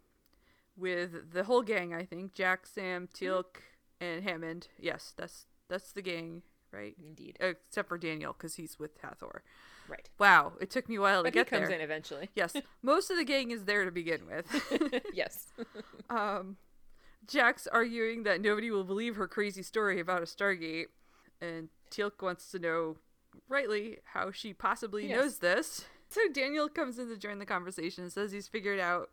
[0.76, 1.94] with the whole gang.
[1.94, 3.62] I think Jack, Sam, Teal'c,
[4.00, 4.68] and Hammond.
[4.80, 6.96] Yes, that's that's the gang, right?
[7.04, 9.44] indeed Except for Daniel, because he's with Hathor.
[9.88, 12.56] Right Wow, it took me a while but to he get comes in eventually Yes,
[12.82, 15.02] most of the gang is there to begin with.
[15.14, 15.48] yes
[16.10, 16.58] um,
[17.28, 20.86] Jack's arguing that nobody will believe her crazy story about a Stargate,
[21.42, 22.98] and Teal'c wants to know,
[23.50, 25.18] rightly, how she possibly Yes.
[25.18, 25.86] knows this.
[26.10, 29.10] So Daniel comes in to join the conversation and says he's figured out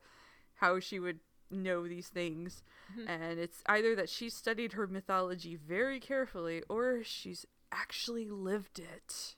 [0.56, 3.08] how she would know these things, Mm-hmm.
[3.08, 9.34] and it's either that she studied her mythology very carefully or she's actually lived it.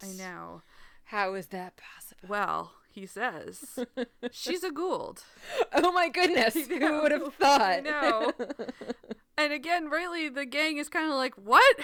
[0.00, 0.62] I know.
[1.04, 3.78] how is that possible Well, he says
[4.30, 5.22] she's a Goa'uld.
[5.74, 6.54] Oh my goodness!
[6.68, 7.82] Who would have thought?
[7.84, 8.32] Know.
[9.38, 11.76] And again, rightly, the gang is kind of like, "What?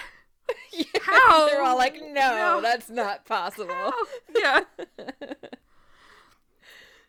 [0.73, 1.47] Yeah, How?
[1.47, 2.61] They're all like, no, No.
[2.63, 3.73] that's not possible.
[3.75, 3.93] How?"
[4.37, 4.61] Yeah.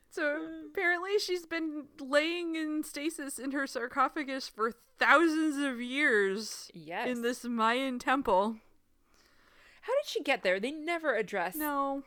[0.09, 0.39] So
[0.71, 7.07] apparently, she's been laying in stasis in her sarcophagus for thousands of years Yes.
[7.09, 8.57] in this Mayan temple.
[9.81, 10.59] How did she get there?
[10.59, 12.03] They never address No,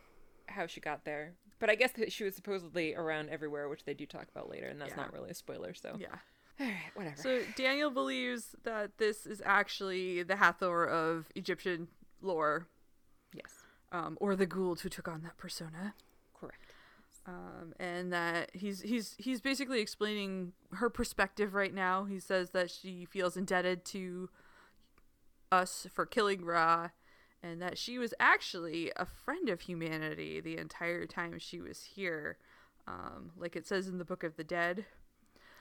[0.47, 1.33] how she got there.
[1.59, 4.67] But I guess that she was supposedly around everywhere, which they do talk about later,
[4.67, 4.97] and that's Yeah.
[4.97, 5.73] not really a spoiler.
[5.73, 6.07] So, yeah.
[6.59, 7.15] all right, whatever.
[7.21, 11.87] So Daniel believes that this is actually the Hathor of Egyptian
[12.21, 12.67] lore,
[13.33, 15.93] yes, um, or the Goa'uld who took on that persona.
[16.37, 16.73] correct.
[17.25, 22.03] um, and that he's he's he's basically explaining her perspective right now.
[22.03, 24.29] He says that she feels indebted to
[25.51, 26.89] us for killing Ra,
[27.43, 32.37] and that she was actually a friend of humanity the entire time she was here,
[32.87, 34.85] um, like it says in the Book of the Dead.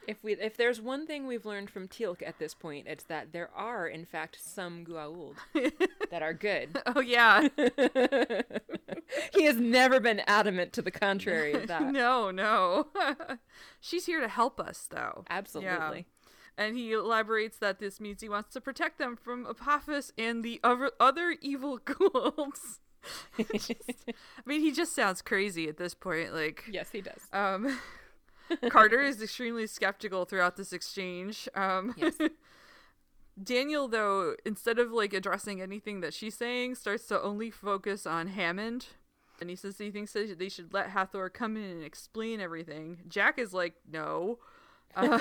[0.08, 3.32] If we, if there's one thing we've learned from Teal'c at this point, it's that
[3.32, 5.36] there are, in fact, some Goa'uld
[6.10, 6.70] that are good.
[6.94, 7.48] Oh yeah,
[9.32, 11.82] he has never been adamant to the contrary of that.
[11.92, 12.88] no, no,
[13.80, 15.24] she's here to help us though.
[15.30, 16.06] Absolutely.
[16.58, 20.60] And he elaborates that this means he wants to protect them from Apophis and the
[20.62, 22.80] other, other evil ghouls.
[23.38, 23.44] I
[24.46, 26.34] mean, he just sounds crazy at this point.
[26.34, 27.20] Like, yes, he does.
[27.32, 27.78] um,
[28.68, 31.48] Carter is extremely skeptical throughout this exchange.
[31.54, 32.14] Um, Yes.
[33.42, 38.26] Daniel, though, instead of like addressing anything that she's saying, starts to only focus on
[38.28, 38.88] Hammond.
[39.40, 42.98] And he says he thinks that they should let Hathor come in and explain everything.
[43.08, 44.38] Jack is like, no.
[44.94, 45.18] Uh,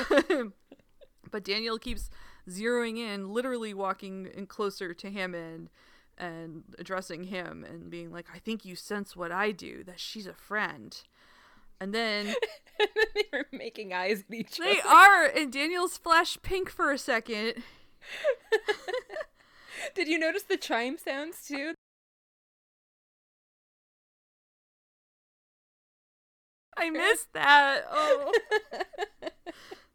[1.32, 2.10] but Daniel keeps
[2.50, 5.70] zeroing in, literally walking in closer to Hammond
[6.18, 10.28] and addressing him and being like, I think you sense what I do, that she's
[10.28, 10.96] a friend.
[11.80, 12.36] And then
[12.80, 14.90] they were making eyes at each they other.
[14.90, 17.56] are, and Daniel's flashed pink for a second.
[19.96, 21.74] Did you notice the chime sounds too?
[26.78, 27.84] I missed that.
[27.92, 28.32] Oh.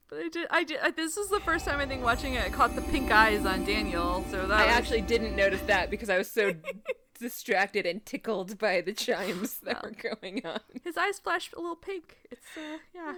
[0.08, 0.46] But I did.
[0.50, 0.78] I did.
[0.82, 2.44] I, this is the first time I think watching it.
[2.44, 4.24] I caught the pink eyes on Daniel.
[4.30, 6.52] So that I was- actually didn't notice that because I was so
[7.18, 10.60] distracted and tickled by the chimes that were going on.
[10.84, 12.16] his eyes flashed a little pink.
[12.30, 13.14] It's uh, yeah.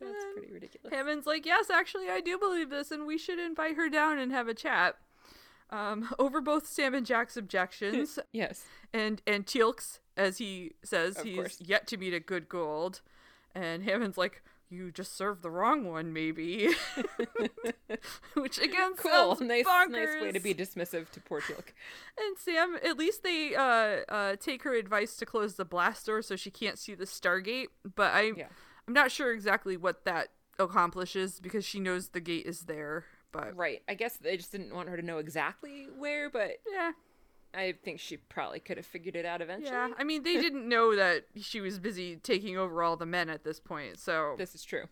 [0.00, 0.92] That's pretty ridiculous.
[0.92, 4.32] Hammond's like, yes, actually, I do believe this, and we should invite her down and
[4.32, 4.96] have a chat.
[5.70, 8.64] Um, over both Sam and Jack's objections, Yes.
[8.92, 11.58] and and Teal'c's, as he says, Of he's course.
[11.60, 13.00] yet to meet a good Goa'uld,
[13.54, 14.42] and Hammond's like,
[14.74, 16.68] you just served the wrong one, maybe.
[18.34, 19.10] Which again, Cool.
[19.36, 19.88] sounds Nice, bonkers.
[19.90, 21.72] nice way to be dismissive to poor Teal'c.
[22.18, 26.22] And Sam, at least they uh, uh, take her advice to close the blast door
[26.22, 27.66] so she can't see the Stargate.
[27.94, 28.48] But I, Yeah.
[28.86, 33.04] I'm not sure exactly what that accomplishes because she knows the gate is there.
[33.32, 33.82] But Right.
[33.88, 36.92] I guess they just didn't want her to know exactly where, but yeah,
[37.56, 39.70] I think she probably could have figured it out eventually.
[39.72, 39.90] yeah.
[39.98, 43.44] I mean, they didn't know that she was busy taking over all the men at
[43.44, 43.98] this point.
[43.98, 44.84] So This is true.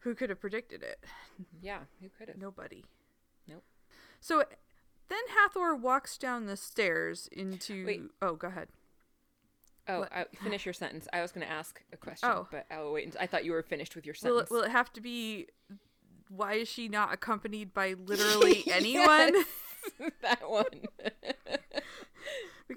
[0.00, 0.98] who could have predicted it?
[1.62, 2.36] Yeah, who could have?
[2.36, 2.84] Nobody.
[3.48, 3.62] Nope.
[4.20, 4.44] So
[5.08, 7.86] then Hathor walks down the stairs into.
[7.86, 8.02] Wait.
[8.20, 8.68] Oh, go ahead.
[9.88, 11.08] Oh, I, finish your sentence.
[11.14, 12.46] I was going to ask a question, Oh.
[12.50, 13.16] but I'll wait.
[13.18, 14.50] I thought you were finished with your Will sentence.
[14.50, 15.46] it, will it have to be
[16.28, 19.32] why is she not accompanied by literally anyone?
[20.20, 20.66] That one.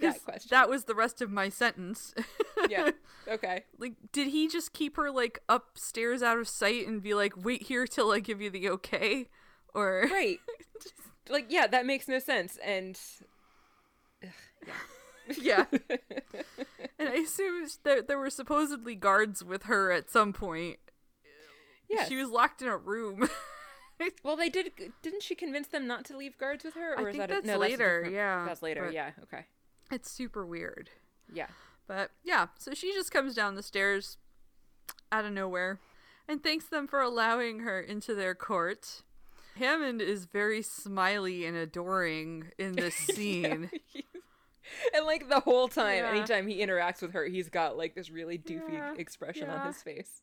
[0.02, 0.50] Because question.
[0.52, 2.14] that was the rest of my sentence.
[2.70, 2.92] yeah.
[3.28, 3.64] Okay.
[3.78, 7.64] like, did he just keep her like upstairs out of sight and be like, "Wait
[7.64, 9.30] here till I give you the okay,"
[9.74, 10.40] or Right.
[11.30, 12.58] like yeah, that makes no sense.
[12.64, 13.00] And
[15.40, 15.66] yeah?
[17.00, 20.78] And I assume that there were supposedly guards with her at some point.
[21.90, 22.06] Yeah.
[22.06, 23.28] She was locked in a room.
[24.24, 24.72] Well, they did.
[25.02, 26.98] Didn't she convince them not to leave guards with her?
[26.98, 28.84] I Or is think that a- that's no, later, different- yeah, that's later.
[28.86, 29.12] but- Yeah.
[29.24, 29.46] Okay.
[29.94, 30.90] It's super weird.
[31.32, 31.48] Yeah.
[31.88, 34.18] But yeah, so she just comes down the stairs
[35.12, 35.80] out of nowhere
[36.28, 39.02] and thanks them for allowing her into their court.
[39.58, 43.70] Hammond is very smiley and adoring in this scene.
[44.96, 46.10] and like the whole time, Yeah.
[46.12, 49.62] anytime he interacts with her, he's got like this really doofy Yeah, expression yeah.
[49.62, 50.22] on his face.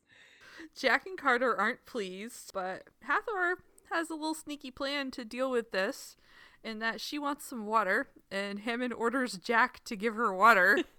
[0.75, 3.59] Jack and Carter aren't pleased, but Hathor
[3.91, 6.15] has a little sneaky plan to deal with this
[6.63, 10.79] in that she wants some water and Hammond orders Jack to give her water.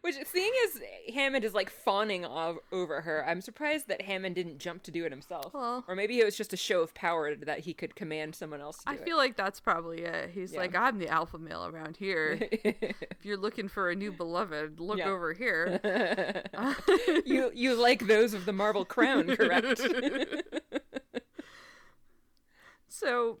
[0.00, 0.80] Which, seeing as
[1.14, 5.04] Hammond is like fawning ov- over her, I'm surprised that Hammond didn't jump to do
[5.04, 5.54] it himself.
[5.54, 8.60] Well- or maybe it was just a show of power that he could command someone
[8.60, 10.30] else to do I feel like that's probably it.
[10.30, 10.58] He's Yeah.
[10.58, 12.36] like, I'm the alpha male around here.
[12.50, 15.08] if you're looking for a new beloved, look Yeah.
[15.08, 15.78] over here.
[17.24, 19.80] you you like those of the marble crown, correct?
[22.88, 23.38] So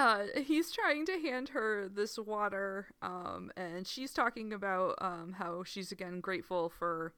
[0.00, 5.62] uh, he's trying to hand her this water, um, and she's talking about um, how
[5.62, 7.12] she's again grateful for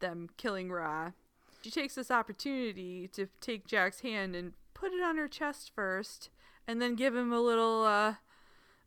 [0.00, 1.10] them killing Ra.
[1.62, 6.30] She takes this opportunity to take Jack's hand and put it on her chest first,
[6.66, 8.14] and then give him a little uh,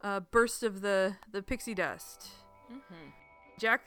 [0.02, 2.30] uh, burst of the, the pixie dust.
[3.60, 3.82] Jack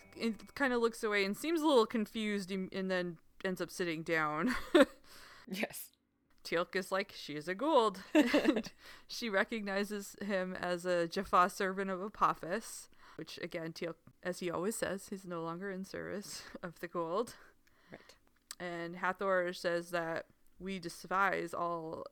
[0.54, 4.54] kind of looks away and seems a little confused, and then ends up sitting down.
[5.50, 5.97] yes.
[6.48, 7.98] Teal'c is like, she is a Goa'uld.
[8.14, 8.70] and
[9.08, 14.76] she recognizes him as a Jaffa servant of Apophis, which again, Teal'c, as he always
[14.76, 17.34] says, he's no longer in service of the Goa'uld.
[17.92, 18.14] Right.
[18.58, 20.26] And Hathor says that
[20.58, 22.04] we despise all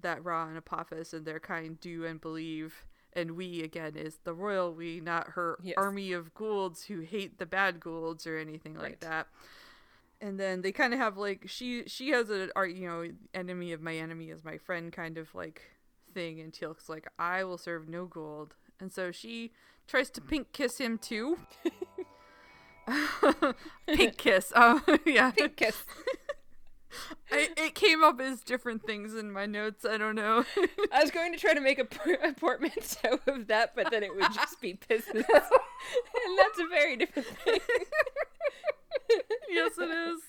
[0.00, 2.84] that Ra and Apophis and their kind do and believe.
[3.12, 5.74] And we, again, is the royal we, not her Yes.
[5.76, 9.26] army of Goa'ulds who hate the bad Goa'ulds or anything like that
[10.20, 13.04] and then they kind of have like she she has a art you know
[13.34, 15.62] enemy of my enemy is my friend kind of like
[16.12, 18.50] thing and Teal'c's like I will serve no Goa'uld.
[18.80, 19.52] And so she
[19.86, 21.38] tries to pink kiss him too.
[23.86, 25.30] Pink kiss oh yeah.
[25.30, 25.84] Pink kiss.
[27.32, 30.44] I, it came up as different things in my notes I don't know
[30.92, 34.02] I was going to try to make a, por- a portmanteau of that, but then
[34.02, 35.24] it would just be business.
[35.30, 37.60] and that's a very different thing.
[39.48, 40.20] yes it is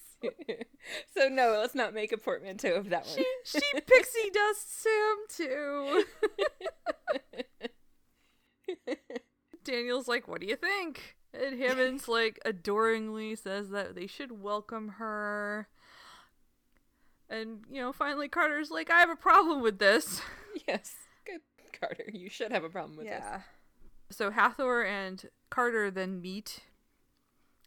[1.18, 3.16] so, no, let's not make a portmanteau of that one.
[3.16, 3.26] she,
[3.60, 6.04] she pixie dusts him too
[9.64, 14.96] Daniel's like, "What do you think?" And Hammond's like adoringly says that they should welcome
[14.98, 15.68] her.
[17.32, 20.22] And you know, finally Carter's like, "I have a problem with this."
[20.68, 20.94] yes.
[21.26, 21.40] Good,
[21.80, 22.06] Carter.
[22.12, 23.24] You should have a problem with this.
[23.24, 23.42] Yeah.
[24.10, 26.60] So Hathor and Carter then meet,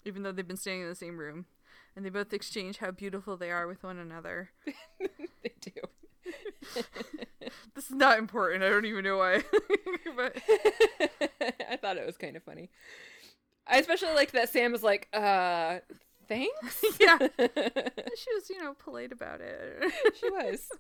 [0.05, 1.47] even though they've been staying in the same room,
[1.97, 4.51] and they both exchange how beautiful they are with one another.
[5.01, 5.71] they do.
[7.75, 8.63] This is not important.
[8.63, 9.43] I don't even know why.
[10.17, 10.37] but
[11.69, 12.71] I thought it was kind of funny.
[13.67, 15.81] I especially liked that Sam was like, uh,
[16.29, 16.85] thanks?
[17.01, 19.93] yeah, she was, you know, polite about it.
[20.21, 20.71] she was.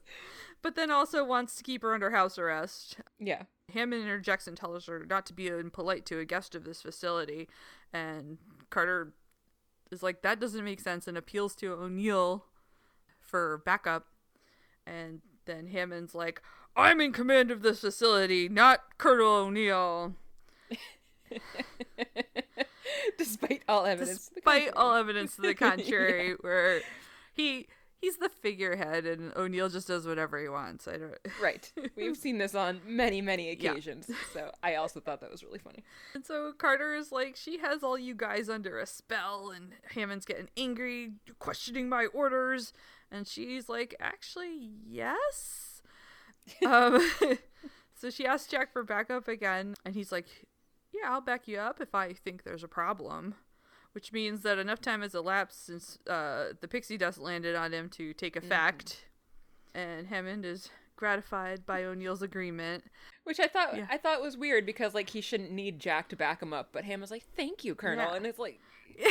[0.62, 2.96] but then also wants to keep her under house arrest.
[3.18, 3.42] Yeah.
[3.72, 7.48] Hammond interjects and tells her not to be impolite to a guest of this facility,
[7.92, 8.38] and
[8.70, 9.14] Carter
[9.90, 12.44] is like, "That doesn't make sense," and appeals to O'Neill
[13.20, 14.06] for backup.
[14.86, 16.42] And then Hammond's like,
[16.76, 20.14] "I'm in command of this facility, not Colonel O'Neill."
[23.18, 24.28] Despite all evidence.
[24.28, 25.00] to the Despite all contrary.
[25.00, 26.80] evidence to the contrary, where
[27.32, 27.66] he
[28.00, 30.86] he's the figurehead and O'Neill just does whatever he wants.
[30.86, 31.14] I don't.
[31.42, 31.72] Right.
[31.96, 33.70] We've seen this on many, many Yeah.
[33.70, 34.10] occasions.
[34.34, 35.82] So I also thought that was really funny.
[36.14, 40.26] And so Carter is like, she has all you guys under a spell, and Hammond's
[40.26, 42.74] getting angry, questioning my orders,
[43.10, 45.80] and she's like, actually, yes.
[46.66, 47.00] um,
[47.94, 50.26] so she asks Jack for backup again, and he's like,
[51.02, 53.34] yeah, I'll back you up if I think there's a problem.
[53.92, 57.88] Which means that enough time has elapsed since uh, the pixie dust landed on him
[57.90, 59.04] to take effect,
[59.72, 62.82] and Hammond is gratified by O'Neill's agreement.
[63.22, 63.86] Which I thought Yeah.
[63.88, 66.82] I thought was weird because like he shouldn't need Jack to back him up, but
[66.84, 68.16] Ham was like, "Thank you, Colonel," Yeah.
[68.16, 68.58] and it's like,
[68.98, 69.04] you,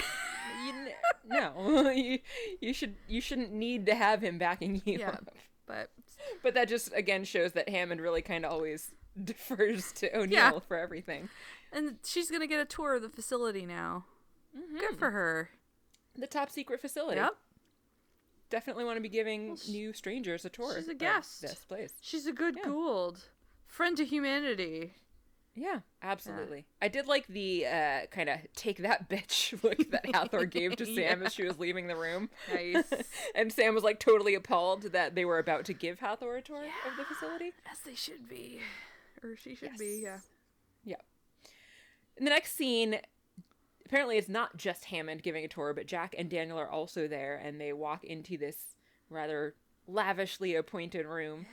[1.29, 2.19] no, you,
[2.59, 4.99] you should you shouldn't need to have him backing you.
[4.99, 5.11] Yeah.
[5.11, 5.29] up.
[5.65, 5.91] But
[6.41, 8.91] But that just again shows that Hammond really kind of always
[9.23, 10.59] defers to O'Neill Yeah.
[10.59, 11.29] for everything.
[11.73, 14.05] And she's gonna get a tour of the facility now.
[14.79, 15.49] Good for her.
[16.15, 17.19] The top secret facility.
[17.19, 17.35] Yep.
[18.49, 20.75] Definitely want to be giving new strangers a tour.
[20.75, 21.41] she's a guest.
[21.41, 21.93] This place.
[22.01, 22.69] She's a good Yeah.
[22.69, 23.17] Goa'uld.
[23.65, 24.93] Friend to humanity.
[25.55, 26.65] Yeah, absolutely.
[26.81, 30.85] I did like the uh, kind of take that bitch look that Hathor gave to
[30.85, 32.29] Sam as she was leaving the room.
[32.51, 32.85] Nice.
[33.35, 36.63] and Sam was like totally appalled that they were about to give Hathor a tour
[36.63, 37.53] of the facility.
[37.71, 38.59] As they should be.
[39.23, 40.17] Or she should be, yeah.
[40.83, 40.95] Yeah.
[42.17, 42.99] In the next scene,
[43.85, 47.35] apparently it's not just Hammond giving a tour, but Jack and Daniel are also there,
[47.35, 48.75] and they walk into this
[49.09, 49.55] rather
[49.87, 51.45] lavishly appointed room.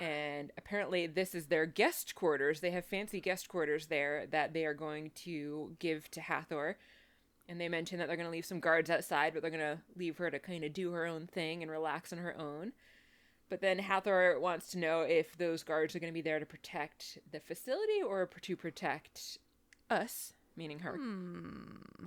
[0.00, 0.06] Yeah.
[0.06, 2.60] And apparently, this is their guest quarters.
[2.60, 6.76] They have fancy guest quarters there that they are going to give to Hathor.
[7.48, 9.78] And they mention that they're going to leave some guards outside, but they're going to
[9.96, 12.72] leave her to kind of do her own thing and relax on her own.
[13.48, 16.46] But then Hathor wants to know if those guards are going to be there to
[16.46, 19.38] protect the facility or to protect
[19.90, 20.96] us, meaning her.
[20.96, 22.06] Hmm.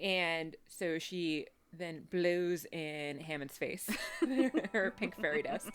[0.00, 3.88] And so she then blows in Hammond's face,
[4.72, 5.70] her pink fairy dust.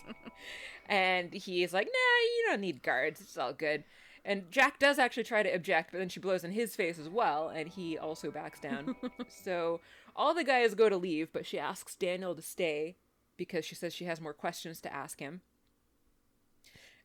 [0.87, 3.21] And he's like, nah, you don't need guards.
[3.21, 3.83] It's all good.
[4.25, 7.09] And Jack does actually try to object, but then she blows in his face as
[7.09, 8.95] well, and he also backs down.
[9.27, 9.81] so
[10.15, 12.95] all the guys go to leave, but she asks Daniel to stay
[13.35, 15.41] because she says she has more questions to ask him.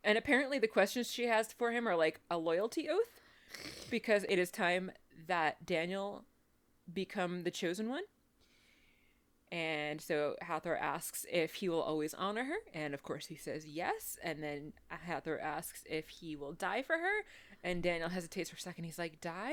[0.05, 3.20] And apparently, the questions she has for him are like a loyalty oath
[3.90, 4.90] because it is time
[5.26, 6.24] that Daniel
[6.92, 8.03] become the chosen one.
[9.51, 13.66] And so Hathor asks if he will always honor her, and of course he says
[13.66, 14.18] yes.
[14.22, 17.24] And then Hathor asks if he will die for her,
[17.64, 18.84] and Daniel hesitates for a second.
[18.84, 19.53] He's like, "Die?"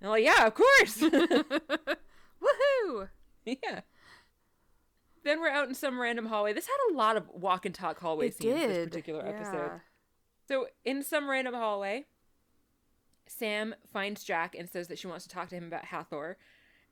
[0.00, 0.98] And I'm like, "Yeah, of course."
[2.44, 3.08] Woohoo!
[3.44, 3.80] yeah.
[5.24, 6.52] Then we're out in some random hallway.
[6.52, 8.60] This had a lot of walk and talk hallway It scenes.
[8.60, 8.90] This did.
[8.90, 9.80] particular episode.
[10.46, 12.04] So, in some random hallway,
[13.26, 16.36] Sam finds Jack and says that she wants to talk to him about Hathor.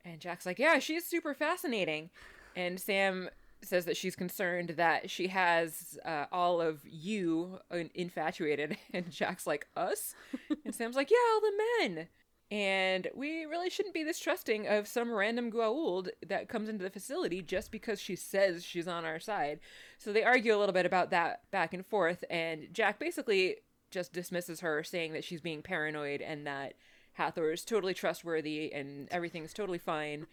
[0.04, 2.10] And Jack's like, Yeah, she's super fascinating.
[2.56, 3.30] And Sam
[3.62, 7.60] says that she's concerned that she has uh, all of you
[7.94, 8.76] infatuated.
[8.92, 10.14] And Jack's like, Us?
[10.64, 12.08] and Sam's like, Yeah, all the men.
[12.50, 16.90] And we really shouldn't be this trusting of some random Goa'uld that comes into the
[16.90, 19.58] facility just because she says she's on our side.
[19.96, 23.56] So they argue a little bit about that back and forth, and Jack basically
[23.92, 26.74] just dismisses her, saying that she's being paranoid and that
[27.14, 30.26] Hathor is totally trustworthy and everything's totally fine.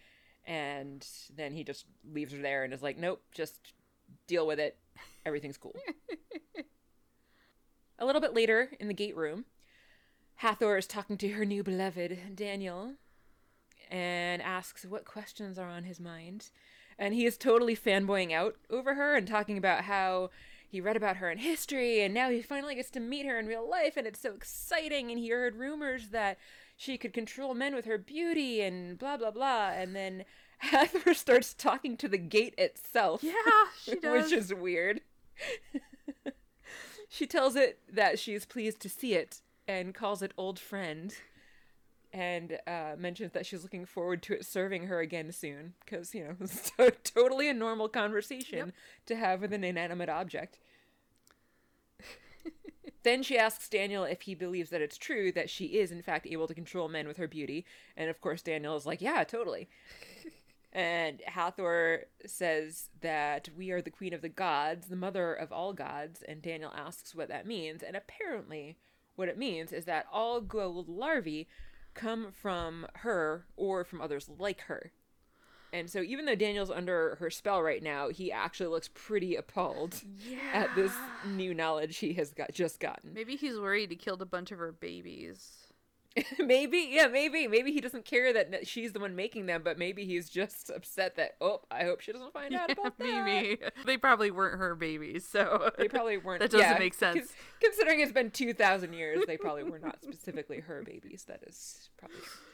[0.46, 3.74] And then he just leaves her there and is like, nope, just
[4.26, 4.78] deal with it.
[5.26, 5.76] Everything's cool.
[7.98, 9.44] a little bit later in the gate room,
[10.36, 12.94] Hathor is talking to her new beloved, Daniel,
[13.90, 16.50] and asks what questions are on his mind.
[16.98, 20.30] And he is totally fanboying out over her and talking about how
[20.70, 23.46] he read about her in history and now he finally gets to meet her in
[23.46, 25.10] real life and it's so exciting.
[25.10, 26.38] And he heard rumors that
[26.76, 29.70] she could control men with her beauty and blah, blah, blah.
[29.70, 30.24] And then
[30.58, 33.24] Hathor starts talking to the gate itself.
[33.24, 33.32] Yeah,
[33.82, 34.30] she does.
[34.30, 35.00] Which is weird.
[37.08, 41.16] she tells it that she's pleased to see it and calls it old friend
[42.12, 46.24] and uh, mentions that she's looking forward to it serving her again soon because you
[46.24, 48.72] know it's to- totally a normal conversation
[49.06, 50.58] to have with an inanimate object
[53.02, 56.26] then she asks daniel if he believes that it's true that she is in fact
[56.26, 57.64] able to control men with her beauty
[57.96, 59.68] and of course daniel is like yeah totally
[60.72, 65.72] and Hathor says that we are the queen of the gods, the mother of all
[65.72, 67.82] gods, and Daniel asks what that means.
[67.82, 68.76] And apparently,
[69.16, 71.48] what it means is that all Goa'uld larvae
[71.94, 74.92] come from her or from others like her.
[75.72, 80.02] And so, even though Daniel's under her spell right now, he actually looks pretty appalled
[80.52, 80.92] at this
[81.24, 83.14] new knowledge he has got just gotten.
[83.14, 85.59] Maybe he's worried he killed a bunch of her babies.
[86.38, 90.04] maybe, yeah, maybe, maybe he doesn't care that she's the one making them, but maybe
[90.04, 93.24] he's just upset that oh, I hope she doesn't find out about that.
[93.24, 93.58] Maybe.
[93.86, 96.40] They probably weren't her babies, so They probably weren't.
[96.40, 97.18] That doesn't yeah, make sense.
[97.18, 101.24] cons- considering it's been two thousand years, they probably were not specifically her babies.
[101.28, 102.46] That is probably true.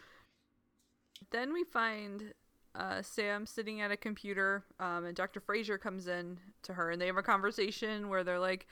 [1.31, 2.35] Then we find
[2.75, 5.41] uh, Sam sitting at a computer, um, and Dr.
[5.41, 8.67] Fraser comes in to her, and they have a conversation where they're like,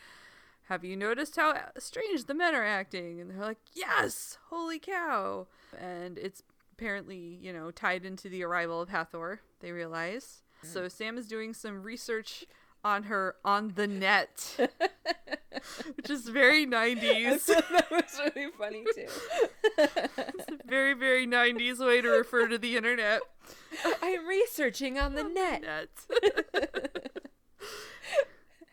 [0.64, 5.46] "Have you noticed how strange the men are acting?" And they're like, "Yes, holy cow!"
[5.78, 6.42] And it's
[6.72, 9.40] apparently, you know, tied into the arrival of Hathor.
[9.60, 10.42] They realize.
[10.62, 10.90] So mm.
[10.90, 12.46] Sam is doing some research
[12.84, 14.56] on her on the net,
[15.96, 17.46] which is very 90s.
[17.46, 19.08] that was really funny too.
[20.66, 23.22] very, very 90s way to refer to the internet.
[24.02, 25.62] I'm researching on the net.
[25.62, 26.70] Net.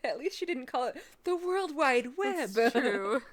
[0.04, 2.50] At least she didn't call it the World Wide Web.
[2.50, 3.22] That's true.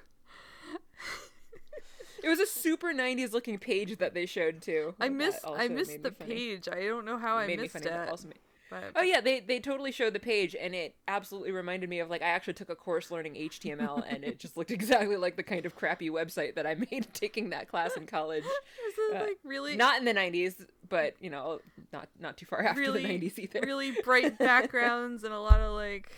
[2.22, 4.94] It was a super 90s looking page that they showed too.
[5.00, 6.68] I missed I missed the page.
[6.70, 8.24] I don't know how I made me missed funny, it.
[8.26, 8.34] made-
[8.70, 12.08] but Oh yeah, they they totally showed the page, and it absolutely reminded me of
[12.08, 15.42] like I actually took a course learning HTML, and it just looked exactly like the
[15.42, 18.44] kind of crappy website that I made taking that class in college.
[18.44, 21.60] Is it uh, like really Not in the '90s, but you know,
[21.92, 23.60] not not too far after really the '90s either.
[23.62, 26.12] really bright backgrounds and a lot of like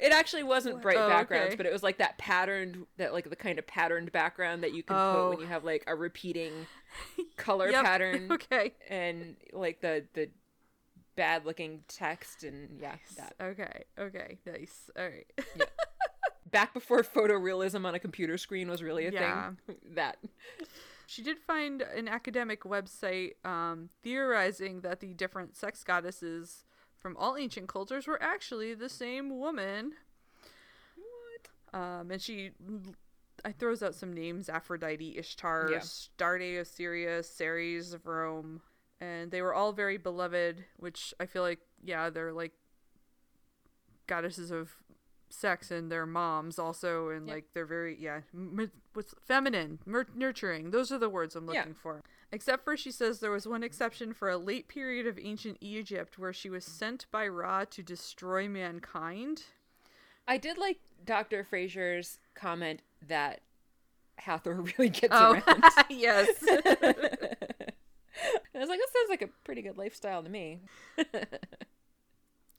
[0.00, 1.56] It actually wasn't bright Oh, backgrounds, okay.
[1.56, 4.82] but it was like that patterned, that like the kind of patterned background that you
[4.82, 5.28] can put Oh.
[5.30, 6.52] when you have like a repeating
[7.36, 7.84] color Yep.
[7.84, 8.74] pattern okay.
[8.88, 10.28] and like the the
[11.16, 13.84] bad looking text and yeah that Okay.
[13.98, 14.38] Okay.
[14.46, 14.90] Nice.
[14.96, 15.26] All right.
[15.56, 15.64] Yeah.
[16.50, 19.50] back before photorealism on a computer screen was really a Yeah.
[19.66, 20.16] thing that
[21.06, 26.64] She did find an academic website um, theorizing that the different sex goddesses
[26.98, 29.92] from all ancient cultures were actually the same woman.
[30.96, 31.78] What?
[31.80, 32.50] Um, and she,
[33.44, 35.76] I throws out some names: Aphrodite, Ishtar, Yeah.
[35.78, 38.60] Of Syria, Ceres of Rome,
[39.00, 40.64] and they were all very beloved.
[40.76, 42.52] Which I feel like, yeah, they're like
[44.06, 44.70] goddesses of
[45.30, 47.34] sex and their moms also and Yep.
[47.34, 51.58] like they're very yeah m- what's feminine mer- nurturing those are the words i'm Yeah.
[51.60, 52.00] looking for
[52.32, 56.18] except for she says there was one exception for a late period of ancient egypt
[56.18, 59.44] where she was sent by ra to destroy mankind.
[60.26, 63.40] I did like dr fraser's comment that
[64.16, 65.62] hathor really gets oh around.
[65.90, 66.28] yes.
[68.54, 70.60] I was like that sounds like a pretty good lifestyle to me.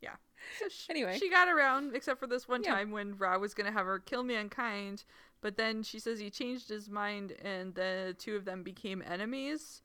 [0.01, 0.15] Yeah.
[0.57, 1.17] So she, Anyway.
[1.19, 2.75] she got around except for this one Yeah.
[2.75, 5.03] time when ra was gonna have her kill mankind
[5.41, 9.81] but then she says he changed his mind and the two of them became enemies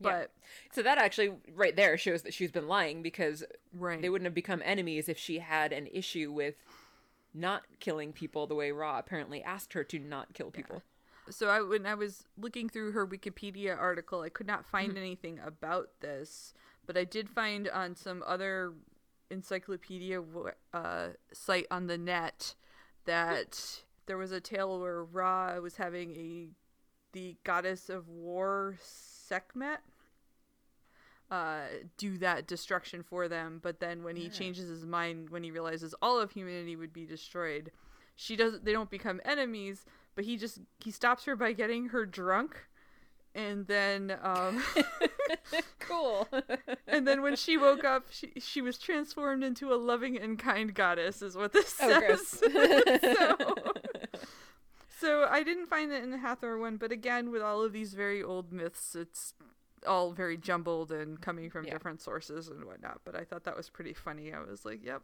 [0.00, 0.10] Yeah.
[0.10, 0.30] but
[0.72, 4.34] so that actually right there shows that she's been lying because right they wouldn't have
[4.34, 6.56] become enemies if she had an issue with
[7.34, 10.82] not killing people the way Ra apparently asked her to not kill people.
[11.28, 14.98] so I when I was looking through her Wikipedia article, I could not find Mm-hmm.
[14.98, 16.54] anything about this,
[16.86, 18.72] but I did find on some other
[19.30, 20.22] encyclopedia
[20.72, 22.54] uh, site on the net
[23.04, 26.48] that there was a tale where Ra was having a
[27.12, 29.80] the goddess of war Sekhmet
[31.30, 31.60] uh,
[31.96, 35.94] do that destruction for them, but then when he changes his mind, when he realizes
[36.00, 37.72] all of humanity would be destroyed,
[38.14, 38.64] she doesn't.
[38.64, 39.84] They don't become enemies,
[40.14, 42.68] but he just he stops her by getting her drunk,
[43.34, 44.62] and then um,
[45.80, 46.28] cool.
[46.86, 50.74] and then when she woke up, she she was transformed into a loving and kind
[50.74, 52.28] goddess, is what this Oh, says.
[53.16, 53.54] so,
[54.98, 57.94] so I didn't find it in the Hathor one, but again, with all of these
[57.94, 59.34] very old myths, it's
[59.86, 61.72] all very jumbled and coming from Yeah.
[61.72, 63.00] different sources and whatnot.
[63.04, 64.32] But I thought that was pretty funny.
[64.32, 65.02] I was like, yep.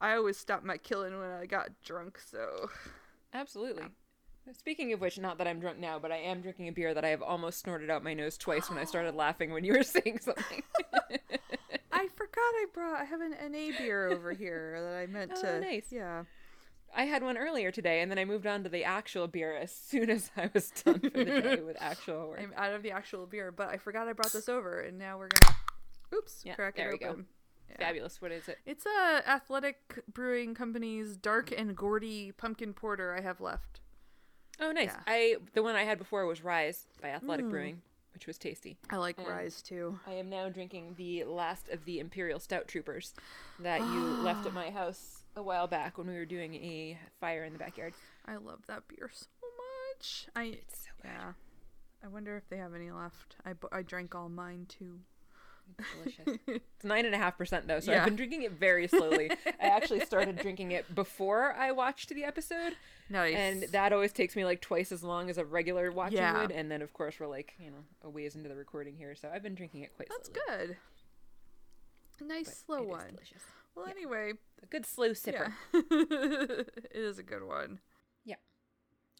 [0.00, 2.70] I always stopped my killing when I got drunk, so
[3.32, 3.84] Absolutely.
[4.52, 7.04] Speaking of which, not that I'm drunk now, but I am drinking a beer that
[7.04, 9.82] I have almost snorted out my nose twice when I started laughing when you were
[9.82, 10.62] saying something.
[11.92, 13.00] I forgot I brought.
[13.00, 15.60] I have an NA beer over here that I meant Oh, to.
[15.60, 15.86] nice.
[15.90, 16.24] Yeah.
[16.96, 19.72] I had one earlier today, and then I moved on to the actual beer as
[19.72, 22.40] soon as I was done for the day with actual work.
[22.40, 25.18] I'm out of the actual beer, but I forgot I brought this over, and now
[25.18, 25.56] we're gonna.
[26.14, 27.26] Oops, Yeah, crack it open.
[27.70, 27.76] Yeah.
[27.78, 28.20] Fabulous.
[28.22, 28.58] What is it?
[28.66, 33.80] It's a Athletic Brewing Company's Dark and Gordy Pumpkin Porter I have left.
[34.60, 34.90] Oh, nice.
[34.90, 35.00] Yeah.
[35.08, 37.82] I the one I had before was Rise by Athletic Brewing,
[38.12, 38.78] which was tasty.
[38.90, 39.98] I like Um, Rise too.
[40.06, 43.14] I am now drinking the last of the Imperial Stout Troopers
[43.58, 47.44] that you left at my house a while back when we were doing a fire
[47.44, 47.94] in the backyard.
[48.26, 49.26] I love that beer so
[49.96, 50.26] much.
[50.36, 51.10] I It's so good.
[51.12, 51.32] yeah.
[52.04, 53.36] I wonder if they have any left.
[53.46, 54.98] I, I drank all mine too.
[55.78, 56.40] It's delicious.
[56.76, 58.00] it's nine and a half percent though, so Yeah.
[58.00, 59.30] I've been drinking it very slowly.
[59.30, 62.74] I actually started drinking it before I watched the episode,
[63.08, 63.34] Nice.
[63.34, 66.42] and that always takes me like twice as long as a regular watching Yeah.
[66.42, 66.50] would.
[66.50, 69.30] And then of course we're like you know a ways into the recording here, so
[69.34, 70.56] I've been drinking it quite that's slowly.
[70.58, 70.76] That's good.
[72.20, 73.06] A nice but slow one.
[73.14, 73.42] delicious.
[73.74, 75.52] Well, anyway, A good slow sipper.
[75.72, 75.80] yeah.
[75.90, 77.80] it is a good one.
[78.24, 78.36] Yeah.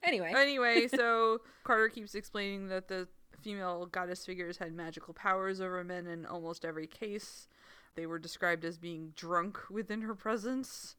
[0.03, 3.09] Anyway, anyway, so Carter keeps explaining that the
[3.43, 7.49] female goddess figures had magical powers over men in almost every case.
[7.95, 10.97] They were described as being drunk within her presence.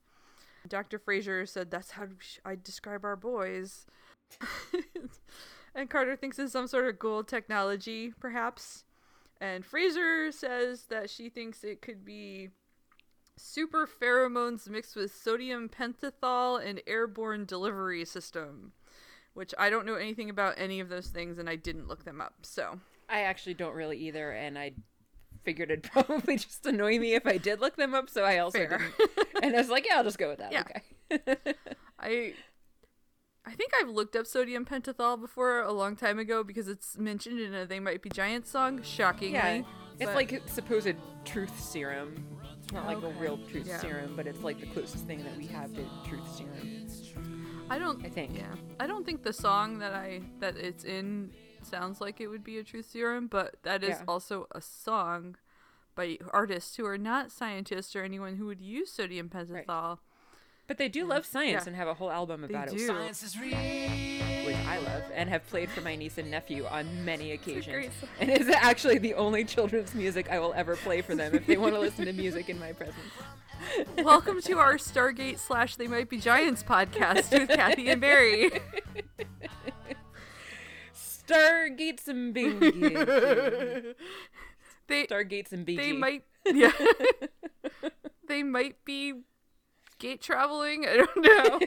[0.67, 0.97] Dr.
[0.97, 2.07] Fraser said that's how
[2.43, 3.85] I describe our boys.
[5.75, 8.83] and Carter thinks it's some sort of Goa'uld technology, perhaps.
[9.39, 12.49] And Fraser says that she thinks it could be
[13.37, 18.71] super pheromones mixed with sodium pentothal and airborne delivery system,
[19.33, 22.21] which I don't know anything about any of those things and I didn't look them
[22.21, 22.33] up.
[22.43, 22.79] So,
[23.09, 24.73] I actually don't really either, and I
[25.43, 28.57] figured it'd probably just annoy me if I did look them up, so I also
[28.59, 28.79] Fair.
[28.97, 29.43] didn't.
[29.43, 30.51] And I was like, yeah, I'll just go with that.
[30.51, 30.63] Yeah.
[31.11, 31.35] Okay.
[31.99, 32.33] I
[33.47, 37.39] I think I've looked up sodium pentothal before a long time ago because it's mentioned
[37.39, 39.33] in a They Might Be Giants song, shockingly.
[39.33, 39.61] yeah.
[39.99, 42.25] It's but- like supposed truth serum.
[42.65, 43.15] It's not like Okay.
[43.15, 43.77] a real truth Yeah.
[43.79, 47.67] serum, but it's like the closest thing that we have to truth serum.
[47.69, 48.35] I don't I think.
[48.35, 48.55] Yeah.
[48.79, 52.57] I don't think the song that I that it's in sounds like it would be
[52.57, 54.03] a truth serum, but that is Yeah.
[54.07, 55.35] also a song
[55.93, 59.99] by artists who are not scientists or anyone who would use sodium pentothal.
[60.67, 61.67] But they do love science Yeah.
[61.67, 62.87] and have a whole album about it, do.
[62.87, 63.55] Science is real.
[64.67, 67.93] I love and have played for my niece and nephew on many occasions.
[68.19, 71.57] And is actually the only children's music I will ever play for them if they
[71.57, 72.97] want to listen to music in my presence.
[73.97, 78.51] Welcome to our Stargate slash They Might Be Giants podcast with Kathy and Barry.
[80.95, 83.93] Stargates and Bingy.
[84.87, 85.77] They Stargates and BG.
[85.77, 86.71] they might yeah
[88.27, 89.13] they might be
[89.99, 90.85] gate traveling.
[90.87, 91.59] I don't know.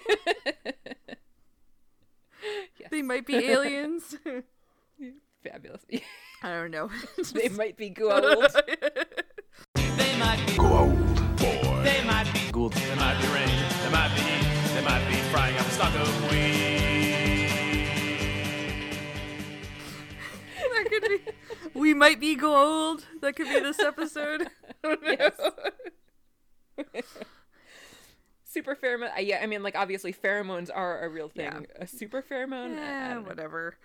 [2.89, 2.91] Yes.
[2.91, 4.16] They might be aliens.
[5.45, 5.82] Fabulous.
[6.43, 6.91] I don't know.
[7.32, 8.47] they might be gold.
[9.74, 10.97] They might be Gold
[11.36, 11.82] boy.
[11.84, 12.72] They might be gold.
[12.72, 13.49] They might be rain.
[13.82, 14.74] They might be heat.
[14.74, 16.68] They might be frying up a stock of weed.
[20.72, 21.78] that could be.
[21.78, 23.05] We might be gold.
[23.20, 24.49] That could be this episode.
[24.84, 25.03] I don't
[26.95, 27.18] Yes.
[28.49, 29.16] Super pheromone.
[29.16, 31.44] uh, Yeah, I mean, like obviously pheromones are a real thing.
[31.76, 31.82] Yeah.
[31.82, 32.78] A super pheromone.
[32.78, 33.20] I- I Yeah, know.
[33.22, 33.76] whatever.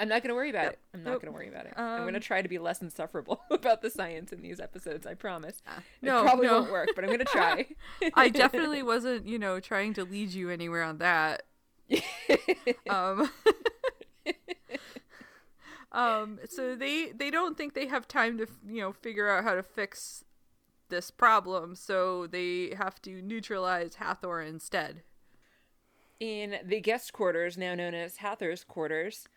[0.00, 0.72] I'm not gonna worry about Yep.
[0.74, 0.78] it.
[0.94, 1.22] I'm not Nope.
[1.22, 1.72] gonna worry about it.
[1.76, 5.06] I'm gonna Um, try to be less insufferable about the science in these episodes.
[5.06, 5.60] I promise.
[6.02, 6.60] No, it probably no.
[6.60, 7.66] won't work, but I'm gonna try.
[8.14, 11.42] I definitely wasn't, you know, trying to lead you anywhere on that.
[12.88, 13.30] Um,
[15.92, 19.54] um, so they they don't think they have time to you know figure out how
[19.54, 20.24] to fix
[20.88, 25.02] this problem, so they have to neutralize Hathor instead.
[26.20, 29.28] in the guest quarters, now known as Hathor's quarters.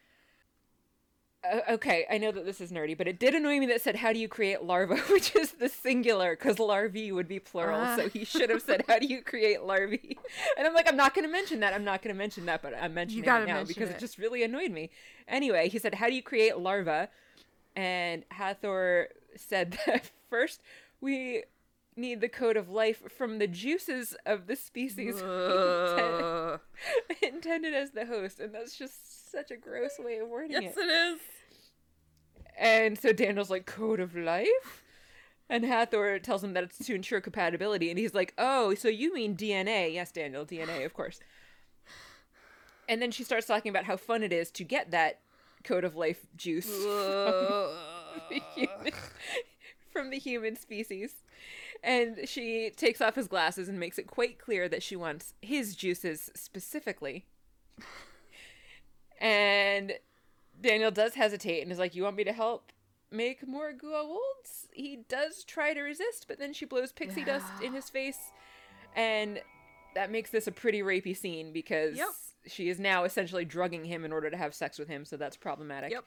[1.43, 3.95] Uh, okay, I know that this is nerdy, but it did annoy me that said,
[3.95, 7.79] "How do you create larva?" which is the singular, because larvae would be plural.
[7.81, 7.95] Ah.
[7.95, 10.17] So he should have said, "How do you create larvae?"
[10.57, 11.73] And I'm like, I'm not going to mention that.
[11.73, 13.95] I'm not going to mention that, but I'm mentioning it now because it.
[13.95, 13.99] it.
[13.99, 14.91] just really annoyed me.
[15.27, 17.09] Anyway, he said, "How do you create larva?"
[17.75, 20.61] And Hathor said that first
[21.01, 21.43] we
[21.95, 26.59] need the code of life from the juices of the species intended,
[27.21, 30.73] intended as the host, and that's just such a gross way of wording yes, it.
[30.77, 31.19] Yes, it is.
[32.57, 34.83] And so Daniel's like, code of life?
[35.49, 39.13] And Hathor tells him that it's to ensure compatibility, and he's like, oh, so you
[39.13, 39.93] mean DNA.
[39.93, 41.19] Yes, Daniel, DNA, of course.
[42.87, 45.19] And then she starts talking about how fun it is to get that
[45.63, 46.69] code of life juice.
[49.91, 51.15] from the human species.
[51.83, 55.75] And she takes off his glasses and makes it quite clear that she wants his
[55.75, 57.25] juices specifically.
[59.19, 59.93] And
[60.59, 62.71] Daniel does hesitate and is like, You want me to help
[63.11, 64.67] make more Goa'ulds?
[64.73, 68.31] He does try to resist, but then she blows pixie dust in his face.
[68.95, 69.41] And
[69.95, 72.07] that makes this a pretty rapey scene because Yep.
[72.47, 75.37] she is now essentially drugging him in order to have sex with him, so that's
[75.37, 75.91] problematic.
[75.91, 76.05] Yep.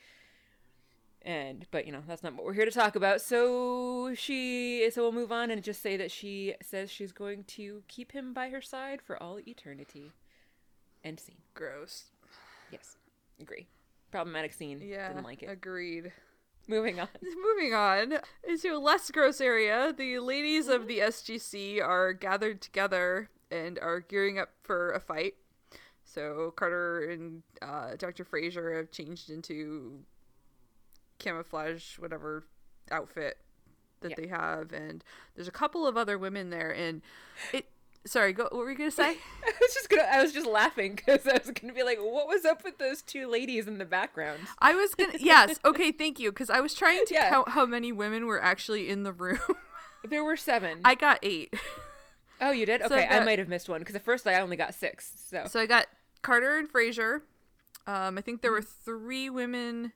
[1.24, 3.20] And but you know that's not what we're here to talk about.
[3.20, 7.82] So she so we'll move on and just say that she says she's going to
[7.88, 10.12] keep him by her side for all eternity.
[11.02, 11.36] End scene.
[11.54, 12.04] Gross.
[12.70, 12.96] Yes,
[13.40, 13.68] agree.
[14.10, 14.80] Problematic scene.
[14.82, 15.50] Yeah, didn't like it.
[15.50, 16.12] agreed.
[16.68, 17.08] Moving on.
[17.22, 23.28] Moving on into a less gross area, the ladies of the SGC are gathered together
[23.50, 25.34] and are gearing up for a fight.
[26.04, 28.24] So Carter and uh, Dr.
[28.24, 30.00] Fraser have changed into
[31.18, 32.44] camouflage, whatever
[32.90, 33.38] outfit
[34.00, 35.02] that they have, and
[35.34, 36.70] there's a couple of other women there.
[36.70, 37.00] And
[37.52, 37.66] it,
[38.04, 38.44] sorry, go.
[38.44, 39.16] What were you gonna say?
[39.46, 40.02] I was just gonna.
[40.02, 43.00] I was just laughing because I was gonna be like, "What was up with those
[43.02, 45.14] two ladies in the background?" I was gonna.
[45.20, 45.58] Yes.
[45.64, 45.90] Okay.
[45.92, 46.30] Thank you.
[46.32, 47.30] Because I was trying to Yeah.
[47.30, 49.38] count how many women were actually in the room.
[50.06, 50.80] There were seven.
[50.84, 51.54] I got eight.
[52.38, 52.82] oh, you did?
[52.82, 55.10] So Okay, I might have missed one because at first I only got six.
[55.30, 55.86] So, So I got
[56.20, 57.22] Carter and Fraser.
[57.86, 59.92] Um, I think there were three women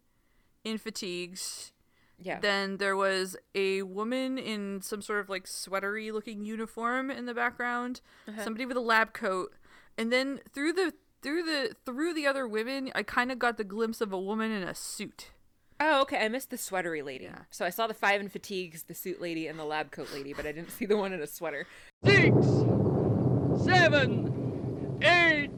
[0.65, 1.73] in fatigues.
[2.19, 2.41] yeah.
[2.41, 7.35] Then there was a woman in some sort of like sweatery looking uniform in the
[7.35, 8.01] background.
[8.27, 8.43] Uh-huh.
[8.45, 9.53] Somebody with a lab coat.
[9.97, 10.93] And then through the
[11.23, 14.51] through the through the other women, I kind of got the glimpse of a woman
[14.53, 15.31] in a suit.
[15.81, 16.25] Oh, okay.
[16.25, 17.25] I missed the sweatery lady.
[17.25, 17.43] Yeah.
[17.51, 20.33] So I saw the five in fatigues, the suit lady, and the lab coat lady,
[20.33, 21.67] but I didn't see the one in a sweater.
[22.05, 22.35] six,
[23.65, 25.51] seven, eight.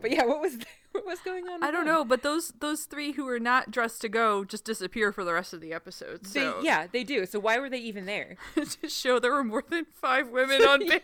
[0.00, 0.58] But yeah, what was
[1.04, 1.62] what was going on?
[1.64, 1.94] I don't them?
[1.94, 5.32] know, but those those three who are not dressed to go just disappear for the
[5.32, 6.22] rest of the episode.
[6.24, 7.26] They, yeah, they do.
[7.26, 8.36] So why were they even there?
[8.54, 11.00] to show there were more than five women on base.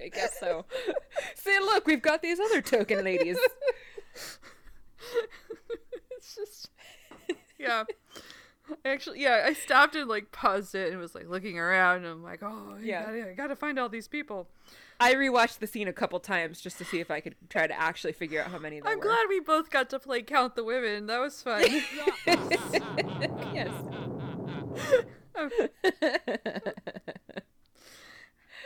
[0.00, 0.66] I guess so.
[1.34, 3.38] See, look, we've got these other token ladies.
[6.16, 6.70] it's just
[7.58, 7.84] yeah.
[8.84, 11.96] Actually, yeah, I stopped and like paused it and was like looking around.
[11.98, 13.12] And I'm like, oh, Yeah.
[13.12, 14.48] yeah, I gotta find all these people.
[15.00, 17.78] I rewatched the scene a couple times just to see if I could try to
[17.78, 19.04] actually figure out how many there I'm were.
[19.04, 21.06] glad we both got to play count the women.
[21.06, 21.62] That was fun.
[23.54, 23.72] yes.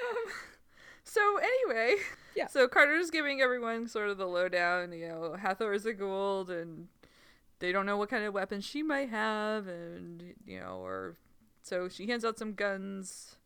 [0.00, 0.32] Um,
[1.04, 1.96] so anyway,
[2.36, 2.46] Yeah.
[2.46, 4.92] So Carter's giving everyone sort of the lowdown.
[4.92, 6.88] You know, Hathor is a Goa'uld, and
[7.58, 11.16] they don't know what kind of weapons she might have, and you know, or
[11.62, 13.36] so she hands out some guns.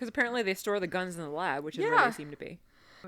[0.00, 2.36] Because apparently they store the guns in the lab, which is where they seem to
[2.38, 2.58] be.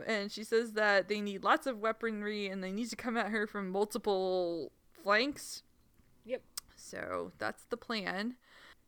[0.06, 3.28] And she says that they need lots of weaponry and they need to come at
[3.28, 4.72] her from multiple
[5.02, 5.62] flanks.
[6.26, 6.42] Yep.
[6.76, 8.34] So that's the plan.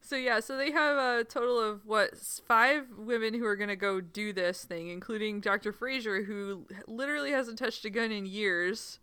[0.03, 2.11] So yeah, so they have a total of what
[2.47, 5.73] five women who are gonna go do this thing, including Dr.
[5.73, 8.99] Fraser, who literally hasn't touched a gun in years.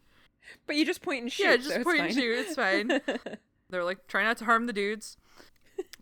[0.68, 1.44] But you just point and shoot.
[1.44, 2.02] yeah, just it's fine.
[2.02, 2.38] and shoot.
[2.38, 3.02] It's fine.
[3.72, 5.18] They're like, try not to harm the dudes.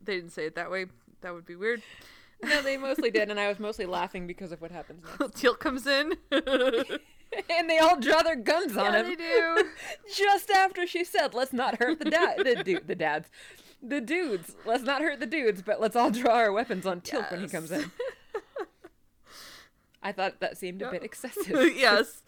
[0.03, 0.87] They didn't say it that way.
[1.21, 1.81] That would be weird.
[2.43, 5.35] No, they mostly did, and I was mostly laughing because of what happens next.
[5.41, 6.13] Teal'c comes in.
[6.31, 9.05] and they all draw their guns on yeah, him.
[9.07, 9.65] they do.
[10.15, 13.29] Just after she said, "Let's not hurt the dad, the du- the dads,
[13.81, 14.55] the dudes.
[14.65, 17.47] Let's not hurt the dudes, but let's all draw our weapons on Teal'c when he
[17.47, 17.91] comes in."
[20.01, 21.75] I thought that seemed a bit excessive.
[21.75, 22.23] yes.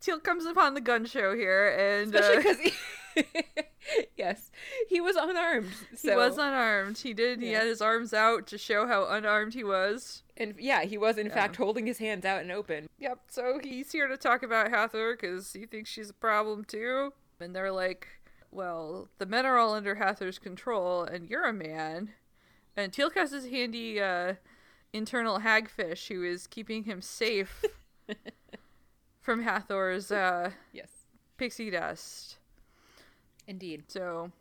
[0.00, 3.62] Teal'c comes upon the gun show here, and Especially uh, because he,
[4.16, 4.50] yes,
[4.88, 5.70] he was unarmed.
[5.94, 6.98] So, he was unarmed.
[6.98, 7.40] He did.
[7.40, 10.22] He had his arms out to show how unarmed he was.
[10.36, 11.34] and yeah, he was in Yeah.
[11.34, 12.88] fact holding his hands out and open.
[12.98, 13.20] Yep.
[13.28, 17.12] So he's here to talk about Hathor because he thinks she's a problem too.
[17.40, 18.08] And they're like,
[18.50, 22.10] "Well, the men are all under Hathor's control, and you're a man."
[22.76, 24.34] And Teal'c has his handy uh,
[24.92, 27.64] internal hagfish who is keeping him safe
[29.20, 30.88] from Hathor's uh, Yes,
[31.36, 32.35] pixie dust.
[33.46, 33.84] Indeed.
[33.88, 34.32] So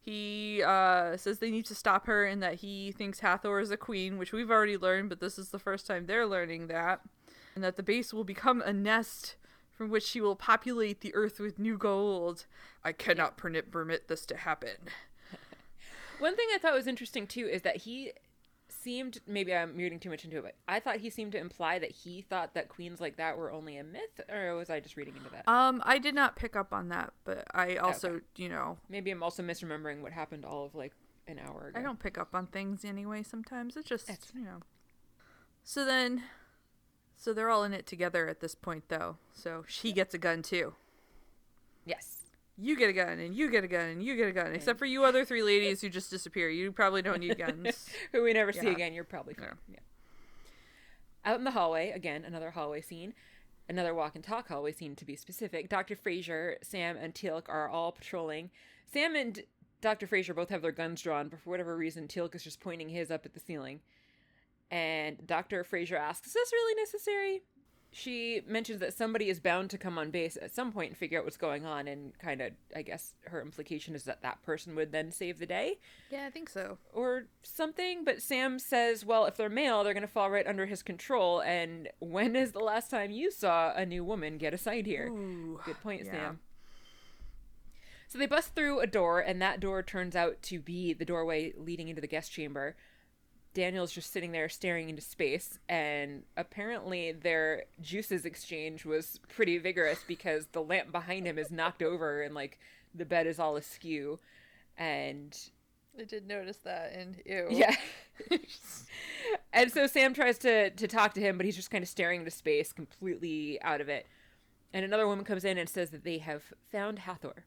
[0.00, 3.76] he uh, says they need to stop her and that he thinks Hathor is a
[3.76, 7.00] queen, which we've already learned, but this is the first time they're learning that.
[7.54, 9.36] And that the base will become a nest
[9.72, 12.46] from which she will populate the earth with new Goa'uld.
[12.84, 14.76] I cannot permit, permit this to happen.
[16.18, 18.12] One thing I thought was interesting too is that he
[18.86, 21.80] seemed maybe I'm reading too much into it, but I thought he seemed to imply
[21.80, 24.96] that he thought that queens like that were only a myth, or was I just
[24.96, 25.48] reading into that?
[25.48, 29.24] Um, I did not pick up on that, but I also, you know, maybe I'm
[29.24, 30.92] also misremembering what happened all of like
[31.26, 31.80] an hour ago.
[31.80, 33.76] I don't pick up on things anyway sometimes.
[33.76, 34.60] It's just, That's you know.
[35.64, 36.22] So then,
[37.16, 39.16] so they're all in it together at this point, though.
[39.32, 40.74] So she gets a gun too.
[41.84, 42.25] Yes.
[42.58, 44.78] You get a gun and you get a gun and you get a gun except
[44.78, 48.32] for you other three ladies who just disappear you probably don't need guns Who we
[48.32, 48.92] never see again.
[48.92, 49.56] You're probably fine.
[49.68, 49.80] Yeah.
[51.24, 53.12] Out in the hallway, again, another hallway scene.
[53.68, 55.68] Another walk and talk hallway scene to be specific.
[55.68, 55.96] Dr.
[55.96, 58.50] Fraser, Sam, and Teal'c are all patrolling.
[58.86, 59.42] Sam and
[59.80, 60.06] Dr.
[60.06, 63.10] Fraser both have their guns drawn, but for whatever reason, Teal'c is just pointing his
[63.10, 63.80] up at the ceiling.
[64.70, 65.64] And Dr.
[65.64, 67.42] Fraser asks, Is this really necessary?
[67.98, 71.18] She mentions that somebody is bound to come on base at some point and figure
[71.18, 74.76] out what's going on, and kind of, I guess, her implication is that that person
[74.76, 75.78] would then save the day
[76.10, 78.04] yeah i think so or something.
[78.04, 81.40] But Sam says, well, if they're male, they're going to fall right under his control.
[81.40, 85.08] And when is the last time you saw a new woman get a sight here?
[85.08, 86.12] Ooh, Good point, yeah.
[86.12, 86.40] Sam.
[88.08, 91.52] So they bust through a door, and that door turns out to be the doorway
[91.56, 92.76] leading into the guest chamber.
[93.56, 100.04] Daniel's just sitting there staring into space, and apparently their juices exchange was pretty vigorous
[100.06, 102.58] because the lamp behind him is knocked over and like
[102.94, 104.18] the bed is all askew.
[104.76, 105.34] And
[105.98, 107.74] i did notice that and ew yeah.
[109.54, 112.20] and so Sam tries to to talk to him, but he's just kind of staring
[112.20, 114.06] into space, completely out of it.
[114.74, 117.44] And another woman comes in and says that they have found Hathor.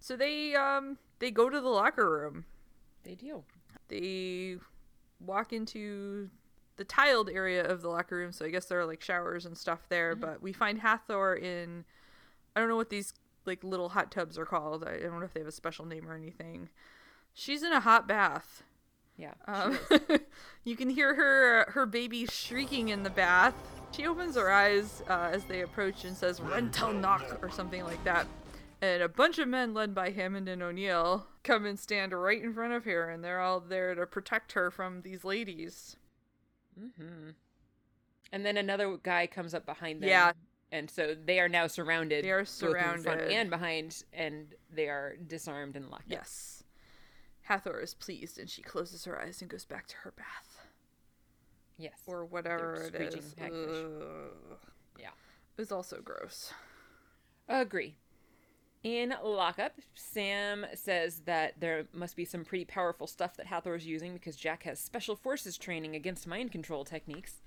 [0.00, 2.44] so they um they go to the locker room
[3.04, 3.44] They do.
[3.88, 4.56] they
[5.24, 6.28] walk into
[6.76, 9.56] the tiled area of the locker room so i guess there are like showers and
[9.56, 11.84] stuff there but we find hathor in
[12.56, 13.12] i don't know what these
[13.44, 16.08] like little hot tubs are called i don't know if they have a special name
[16.08, 16.68] or anything
[17.34, 18.62] she's in a hot bath
[19.18, 19.34] Yeah.
[19.46, 19.78] Um,
[20.64, 23.54] you can hear her her baby shrieking in the bath.
[23.94, 28.02] She opens her eyes uh, as they approach and says "Rentel knock" or something like
[28.04, 28.26] that.
[28.82, 32.52] And a bunch of men led by Hammond and O'Neill come and stand right in
[32.52, 35.96] front of her, and they're all there to protect her from these ladies.
[36.76, 37.30] Hmm.
[38.32, 40.08] And then another guy comes up behind them.
[40.08, 40.32] Yeah.
[40.72, 42.24] And so they are now surrounded.
[42.24, 43.30] They are both in front surrounded.
[43.30, 46.18] and behind, and they are disarmed and locked up.
[46.18, 46.64] Yes.
[47.42, 50.58] Hathor is pleased, and she closes her eyes and goes back to her bath.
[51.78, 52.00] Yes.
[52.06, 53.36] Or whatever it is.
[54.98, 55.06] Yeah.
[55.06, 56.52] It was also gross.
[57.48, 57.96] Agree.
[58.84, 63.86] In lockup, Sam says that there must be some pretty powerful stuff that Hathor is
[63.86, 67.42] using because Jack has special forces training against mind control techniques.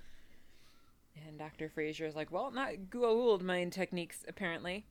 [1.27, 1.67] And Dr.
[1.67, 4.85] Fraser is like, well, not Goa'uld mind techniques, apparently.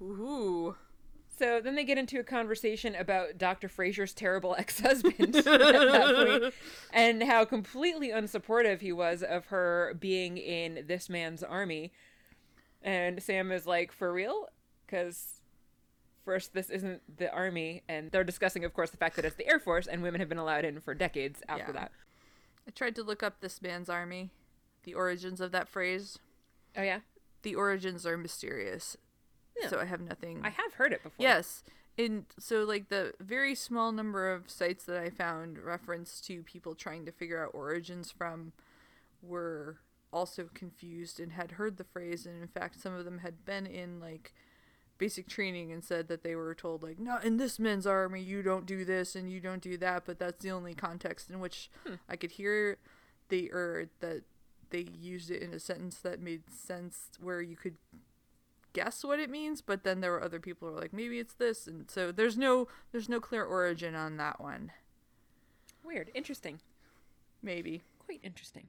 [0.00, 0.76] Ooh.
[1.38, 3.68] So then they get into a conversation about Dr.
[3.68, 6.54] Fraser's terrible ex husband at that point
[6.92, 11.92] and how completely unsupportive he was of her being in this man's army.
[12.82, 14.48] And Sam is like, for real?
[14.86, 15.40] Because
[16.24, 17.82] first, this isn't the army.
[17.88, 20.28] And they're discussing, of course, the fact that it's the Air Force and women have
[20.28, 21.72] been allowed in for decades after Yeah.
[21.80, 21.92] that.
[22.66, 24.30] I tried to look up this man's army,
[24.82, 26.18] the origins of that phrase.
[26.76, 27.00] Oh, yeah?
[27.42, 28.96] The origins are mysterious.
[29.60, 29.68] Yeah.
[29.68, 30.40] So I have nothing.
[30.44, 31.24] I have heard it before.
[31.24, 31.62] Yes.
[31.96, 36.74] And so like the very small number of sites that I found reference to people
[36.74, 38.52] trying to figure out origins from
[39.22, 39.78] were
[40.12, 43.66] also confused and had heard the phrase and in fact some of them had been
[43.66, 44.34] in like
[44.98, 48.42] basic training and said that they were told like not in this men's army you
[48.42, 51.70] don't do this and you don't do that but that's the only context in which
[51.86, 51.94] hmm.
[52.08, 52.78] I could hear
[53.28, 54.22] they or that
[54.70, 57.76] they used it in a sentence that made sense where you could
[58.72, 61.34] guess what it means but then there were other people who were like maybe it's
[61.34, 64.70] this and so there's no there's no clear origin on that one
[65.86, 66.10] Weird.
[66.14, 66.60] Interesting.
[67.42, 68.66] maybe quite interesting.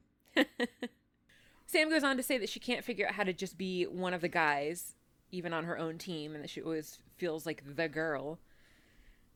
[1.66, 4.14] Sam goes on to say that she can't figure out how to just be one
[4.14, 4.94] of the guys,
[5.30, 8.38] even on her own team, and that she always feels like the girl.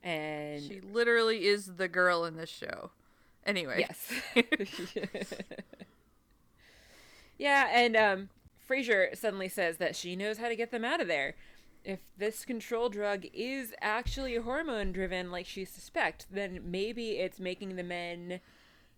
[0.02, 2.90] And she literally is the girl in this show
[3.46, 4.12] anyway yes,
[7.38, 8.28] yeah, and um,
[8.58, 11.34] Fraser suddenly says that she knows how to get them out of there.
[11.84, 17.74] If this control drug is actually hormone driven, like she suspects, then maybe it's making
[17.74, 18.40] the men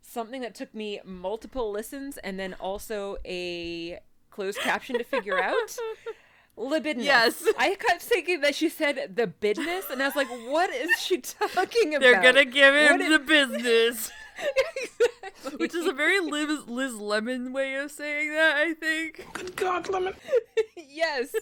[0.02, 5.54] something that took me multiple listens and then also a closed caption to figure out.
[6.56, 7.04] Libidinous.
[7.04, 7.44] Yes.
[7.58, 11.18] I kept thinking that she said the business, and I was like, what is she
[11.18, 12.00] talking about?
[12.00, 14.10] they're gonna give him What is- the business
[14.76, 15.56] exactly.
[15.58, 19.88] which is a very liz, liz lemon way of saying that i think Good God,
[19.88, 20.12] Lemon.
[20.76, 21.32] yes.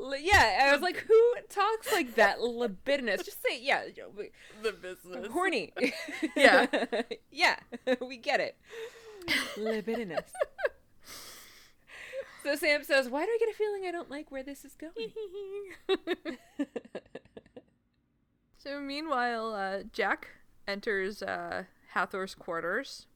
[0.00, 2.40] Li- Yeah, I was like, who talks like that?
[2.40, 3.22] Libidinous.
[3.24, 4.30] Just say, yeah, you know, we-
[4.62, 5.72] the business horny.
[6.36, 6.66] Yeah.
[7.30, 7.56] yeah,
[8.00, 8.56] we get it.
[9.56, 10.32] Libidinous.
[12.42, 14.76] So Sam says, why do I get a feeling I don't like where this is
[14.76, 14.92] going?
[18.62, 20.28] So meanwhile, uh, Jack
[20.68, 21.64] enters uh,
[21.94, 23.06] Hathor's quarters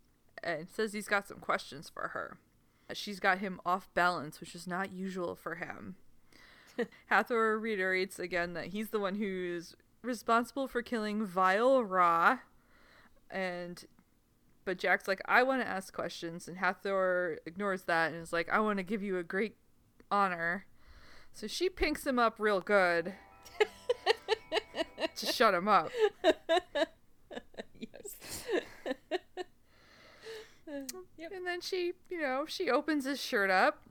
[0.43, 2.39] and says he's got some questions for her.
[2.95, 5.97] She's got him off balance, which is not usual for him.
[7.07, 12.39] Hathor reiterates again that he's the one who's responsible for killing Vile Ra,
[13.31, 13.85] and
[14.65, 18.49] but Jack's like, I want to ask questions, and Hathor ignores that and is like,
[18.51, 19.57] I want to give you a great
[20.11, 20.67] honor.
[21.33, 23.15] So she pinks him up real good
[25.17, 25.91] to shut him up.
[27.79, 28.45] yes.
[31.17, 31.33] yep.
[31.33, 33.83] And then she, you know, she opens his shirt up.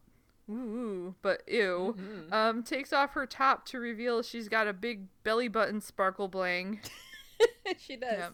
[0.50, 1.96] Ooh, but ew.
[2.32, 6.82] Um, takes off her top to reveal she's got a big belly button sparkle bling.
[7.78, 8.18] she does.
[8.18, 8.34] Yep.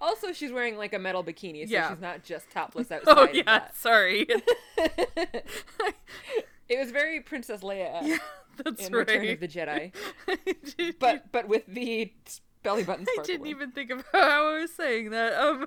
[0.00, 1.90] Also, she's wearing like a metal bikini, so Yeah.
[1.90, 3.14] she's not just topless outside.
[3.16, 4.26] Oh yeah, sorry.
[6.68, 8.18] It was very Princess Leia yeah,
[8.64, 9.08] that's in right.
[9.08, 9.92] Return of the Jedi,
[11.00, 12.12] but but with the
[12.62, 15.34] belly button I didn't even think of how I was saying that.
[15.34, 15.66] Um,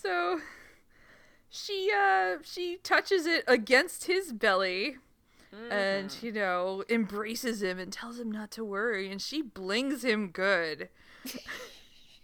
[0.00, 0.40] so
[1.50, 4.98] she uh she touches it against his belly.
[5.70, 10.28] And you know, embraces him and tells him not to worry, and she blings him
[10.30, 10.88] good.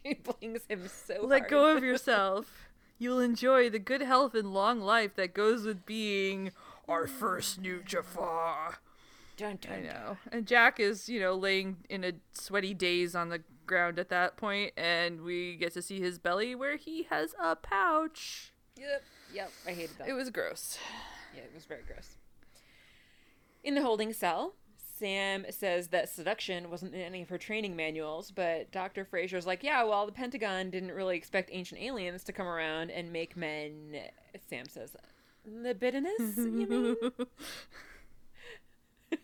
[0.15, 1.51] She blings him so Let hard.
[1.51, 2.69] go of yourself.
[2.99, 6.51] You'll enjoy the good health and long life that goes with being
[6.89, 8.79] our first new Jaffa.
[9.37, 10.17] Dun, dun, I know.
[10.33, 14.37] And Jack is, you know, laying in a sweaty daze on the ground at that
[14.37, 18.53] point, and we get to see his belly where he has a pouch.
[18.77, 19.03] Yep,
[19.33, 19.51] yep.
[19.67, 20.09] I hated that.
[20.09, 20.79] It was gross.
[21.37, 22.17] Yeah, it was very gross.
[23.63, 24.55] In the holding cell,
[24.99, 29.05] Sam says that seduction wasn't in any of her training manuals, but Dr.
[29.05, 33.13] Fraser's like, yeah, well, the Pentagon didn't really expect ancient aliens to come around and
[33.13, 33.97] make men.
[34.49, 34.97] Sam says,
[35.47, 36.97] libidinous, you mean?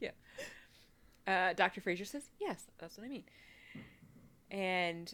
[0.00, 0.10] yeah.
[1.26, 1.80] Uh, Dr.
[1.80, 3.24] Fraser says, yes, that's what I mean.
[4.50, 5.12] And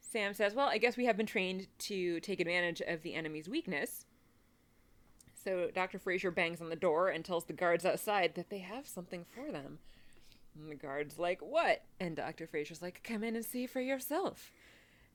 [0.00, 3.48] Sam says, well, I guess we have been trained to take advantage of the enemy's
[3.48, 4.04] weakness.
[5.44, 5.98] So Dr.
[5.98, 9.52] Fraser bangs on the door and tells the guards outside that they have something for
[9.52, 9.78] them.
[10.58, 11.82] And the guard's like, what?
[12.00, 12.46] And Dr.
[12.46, 14.52] Fraser's like, come in and see for yourself.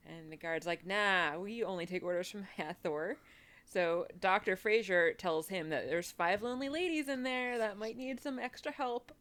[0.05, 3.17] And the guard's like, nah, we only take orders from Hathor.
[3.65, 4.55] So Dr.
[4.55, 8.71] Fraser tells him that there's five lonely ladies in there that might need some extra
[8.71, 9.11] help.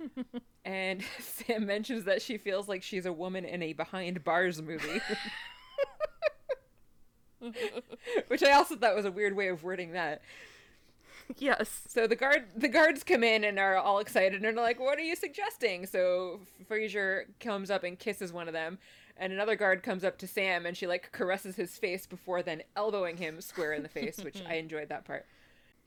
[0.64, 5.00] and Sam mentions that she feels like she's a woman in a behind bars movie.
[8.28, 10.22] Which I also thought was a weird way of wording that.
[11.38, 11.82] yes.
[11.88, 14.98] So the guard the guards come in and are all excited and are like, "What
[14.98, 18.78] are you suggesting?" So Fraser comes up and kisses one of them,
[19.20, 22.62] and another guard comes up to Sam and she like caresses his face before then
[22.74, 25.26] elbowing him square in the face, which I enjoyed that part.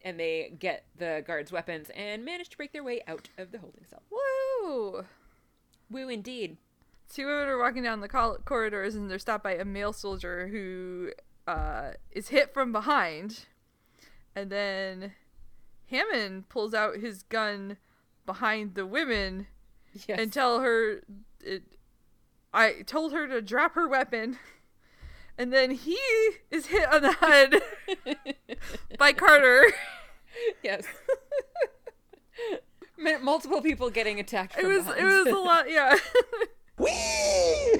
[0.03, 3.57] And they get the guards' weapons and manage to break their way out of the
[3.57, 4.03] holding cell.
[4.11, 5.05] Woo!
[5.89, 6.57] Woo, indeed.
[7.11, 10.47] Two women are walking down the col- corridors and they're stopped by a male soldier
[10.47, 11.11] who
[11.47, 13.45] uh, is hit from behind.
[14.35, 15.13] And then
[15.89, 17.77] Hammond pulls out his gun
[18.25, 19.47] behind the women
[20.07, 20.19] Yes.
[20.19, 21.01] and tell her
[21.41, 21.63] it,
[22.53, 24.37] I told her to drop her weapon.
[25.35, 25.97] And then he
[26.51, 27.55] is hit on the head
[28.99, 29.65] by Carter.
[30.61, 30.85] yes.
[33.21, 34.55] Multiple people getting attacked.
[34.57, 35.97] It from was it was a lot, yeah.
[36.77, 37.79] Whee!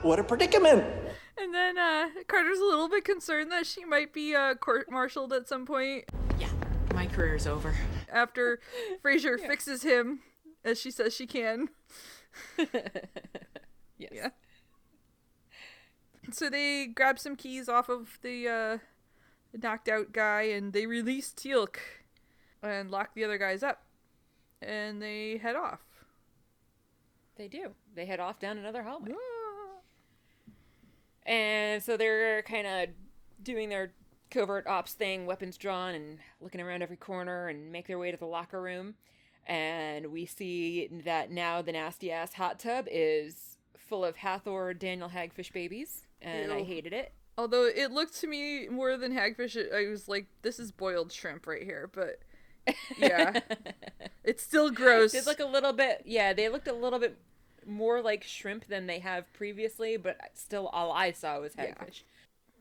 [0.00, 0.82] what a predicament!
[1.36, 5.46] and then uh, Carter's a little bit concerned that she might be uh, court-martialed at
[5.48, 6.31] some point Yeah,
[6.92, 7.74] my career's over.
[8.10, 8.60] after
[9.02, 10.20] Fraser fixes him,
[10.64, 11.68] as she says she can.
[12.58, 14.10] yes.
[14.12, 14.28] Yeah.
[16.30, 18.78] So they grab some keys off of the uh,
[19.60, 21.76] knocked out guy and they release Teal'c
[22.62, 23.82] and lock the other guys up.
[24.60, 25.80] And they head off.
[27.36, 27.72] They do.
[27.94, 29.12] They head off down another hallway.
[31.26, 32.88] And so they're kind of
[33.42, 33.92] doing their
[34.32, 38.16] covert ops thing, weapons drawn, and looking around every corner and make their way to
[38.16, 38.94] the locker room.
[39.46, 45.08] And we see that now the nasty ass hot tub is full of Hathor Daniel
[45.10, 46.06] Hagfish babies.
[46.20, 47.12] And I hated it.
[47.36, 51.10] Although it looked to me more than hagfish, it- I was like, this is boiled
[51.12, 51.90] shrimp right here.
[51.92, 52.20] But
[52.96, 53.40] yeah,
[54.24, 55.12] it's still gross.
[55.12, 57.18] Did look a little bit, yeah, they looked a little bit
[57.66, 61.74] more like shrimp than they have previously, but still all I saw was Yeah.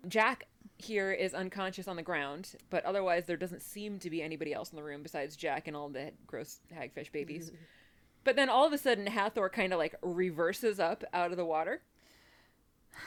[0.07, 0.47] Jack
[0.77, 4.71] here is unconscious on the ground, but otherwise there doesn't seem to be anybody else
[4.71, 7.51] in the room besides Jack and all the gross hagfish babies.
[8.23, 11.45] but then all of a sudden Hathor kind of like reverses up out of the
[11.45, 11.81] water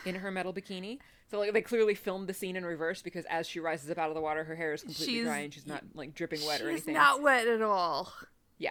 [0.05, 0.99] in her metal bikini.
[1.31, 4.09] So like they clearly filmed the scene in reverse because as she rises up out
[4.09, 6.61] of the water, her hair is completely She's- dry and she's not like dripping wet
[6.61, 6.95] or She's anything.
[6.95, 8.13] not wet at all.
[8.59, 8.71] Yeah.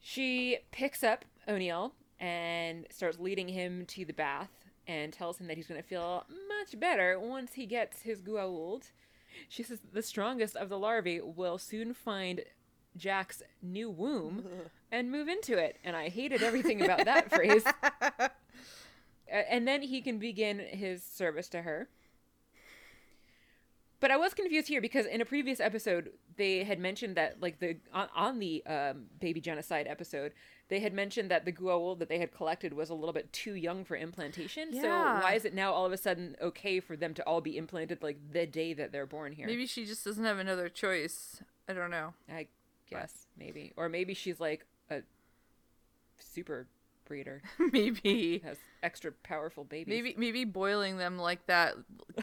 [0.00, 4.50] She picks up O'Neill and starts leading him to the bath
[4.86, 8.90] and tells him that he's going to feel much better once he gets his Goa'uld.
[9.48, 12.42] She says the strongest of the larvae will soon find
[12.96, 14.44] Jack's new womb
[14.92, 15.78] and move into it.
[15.84, 17.64] And I hated everything about that phrase.
[19.32, 21.88] And then he can begin his service to her.
[23.98, 27.60] But I was confused here because in a previous episode they had mentioned that like
[27.60, 30.32] the on, on the um, baby genocide episode
[30.72, 33.54] they had mentioned that the Goa'uld that they had collected was a little bit too
[33.54, 34.70] young for implantation.
[34.72, 34.80] Yeah.
[34.80, 34.88] So
[35.22, 38.02] why is it now all of a sudden okay for them to all be implanted
[38.02, 39.46] like the day that they're born here?
[39.46, 41.42] Maybe she just doesn't have another choice.
[41.68, 42.14] I don't know.
[42.26, 42.46] I
[42.88, 45.02] guess maybe or maybe she's like a
[46.18, 46.66] super
[47.04, 47.42] breeder
[47.72, 48.38] maybe.
[48.42, 49.92] has extra powerful babies.
[49.92, 51.74] Maybe maybe boiling them like that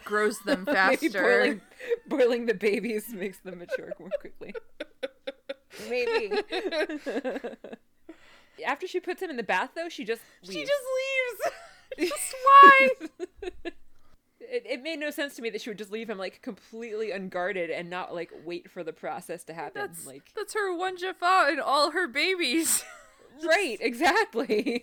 [0.04, 0.74] grows them Maybe
[1.08, 1.22] faster.
[1.22, 1.60] boiling,
[2.08, 4.54] boiling the babies makes them mature more quickly.
[5.88, 6.32] Maybe.
[8.66, 10.54] After she puts him in the bath, though, she just leaves.
[10.54, 10.84] She just
[11.98, 12.10] leaves.
[12.10, 12.88] just why?
[14.50, 17.12] It, it made no sense to me that she would just leave him like completely
[17.12, 19.80] unguarded and not like wait for the process to happen.
[19.80, 22.82] That's like that's her one Jaffa and all her babies.
[23.46, 24.82] right, exactly.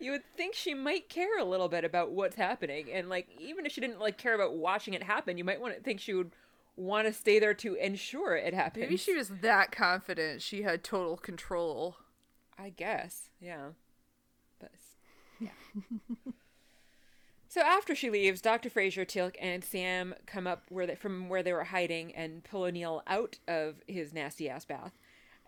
[0.00, 3.66] you would think she might care a little bit about what's happening, and like even
[3.66, 6.14] if she didn't like care about watching it happen, you might want to think she
[6.14, 6.32] would
[6.76, 8.82] want to stay there to ensure it happens.
[8.82, 11.96] Maybe she was that confident she had total control.
[12.60, 13.70] I guess, yeah.
[14.58, 14.72] But
[15.40, 15.50] yeah.
[17.50, 18.70] So after she leaves, Dr.
[18.70, 22.62] Fraser, Teal'c, and Sam come up where they, from where they were hiding and pull
[22.62, 24.92] O'Neill out of his nasty ass bath.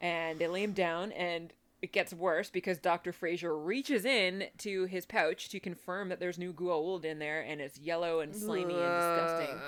[0.00, 3.12] And they lay him down, and it gets worse because Dr.
[3.12, 7.60] Fraser reaches in to his pouch to confirm that there's new Goa'uld in there, and
[7.60, 9.60] it's yellow and slimy and disgusting.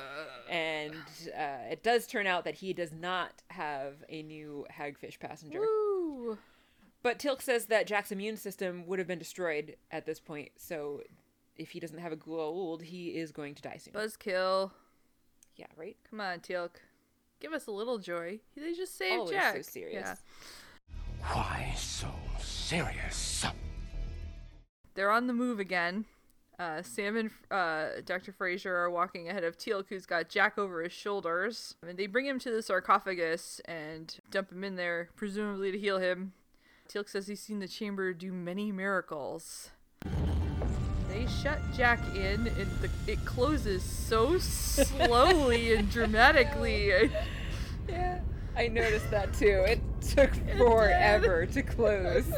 [0.50, 0.94] And
[1.38, 5.60] uh, it does turn out that he does not have a new hagfish passenger.
[5.60, 5.83] Woo.
[7.04, 11.02] But Teal'c says that Jack's immune system would have been destroyed at this point, so
[11.54, 13.92] if he doesn't have a Goa'uld, he is going to die soon.
[13.92, 14.70] Buzzkill.
[15.54, 15.98] yeah, right?
[16.08, 16.70] Come on, Teal'c.
[17.40, 18.40] Give us a little joy.
[18.56, 20.02] They just saved Always so serious.
[20.02, 20.14] Yeah.
[21.30, 22.08] Why so
[22.40, 23.44] serious?
[24.94, 26.06] They're on the move again.
[26.58, 28.32] Uh, Sam and uh, Dr.
[28.32, 31.74] Fraser are walking ahead of Teal'c, who's got Jack over his shoulders.
[31.86, 35.98] And they bring him to the sarcophagus and dump him in there, presumably to heal
[35.98, 36.32] him.
[36.88, 39.70] Teal'c says he's seen the chamber do many miracles.
[41.08, 47.10] They shut Jack in, and the, it closes so slowly and dramatically.
[47.88, 48.20] Yeah,
[48.56, 49.64] I noticed that too.
[49.66, 52.26] It took forever to close.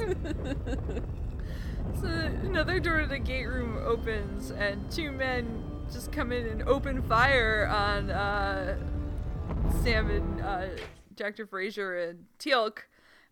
[2.01, 6.63] So another door to the gate room opens, and two men just come in and
[6.65, 8.77] open fire on uh,
[9.83, 10.67] Sam and uh,
[11.15, 11.47] Dr.
[11.47, 12.81] Fraser and Teal'c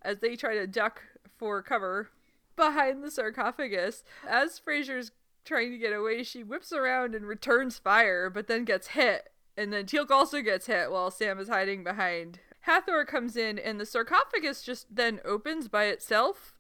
[0.05, 1.03] as they try to duck
[1.37, 2.11] for cover
[2.57, 4.05] behind the sarcophagus.
[4.29, 5.13] As Fraser's
[5.45, 9.31] trying to get away, she whips around and returns fire, but then gets hit.
[9.57, 12.41] And then Teal'c also gets hit while Sam is hiding behind.
[12.61, 16.55] Hathor comes in, and the sarcophagus just then opens by itself,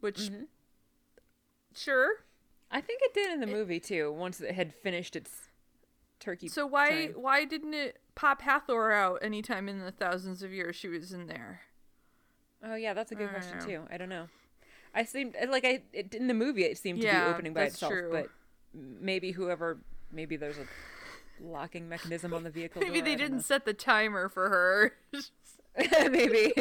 [0.00, 0.44] which mm-hmm.
[1.76, 2.24] Sure.
[2.70, 4.12] I think it did in the movie too.
[4.12, 5.48] Once it had finished its
[6.20, 6.48] turkey.
[6.48, 7.12] So why time.
[7.16, 11.26] why didn't it pop Hathor out anytime in the thousands of years she was in
[11.26, 11.62] there?
[12.64, 13.66] Oh yeah, that's a good question know.
[13.66, 13.82] too.
[13.90, 14.28] I don't know.
[14.94, 17.92] I seemed like I it, in the movie it seemed to be opening by itself,
[17.92, 18.10] true.
[18.10, 18.28] but
[18.72, 19.78] maybe whoever
[20.12, 20.66] maybe there's a
[21.42, 22.80] locking mechanism on the vehicle.
[22.80, 24.92] Maybe door, they didn't set the timer for her.
[26.10, 26.52] maybe.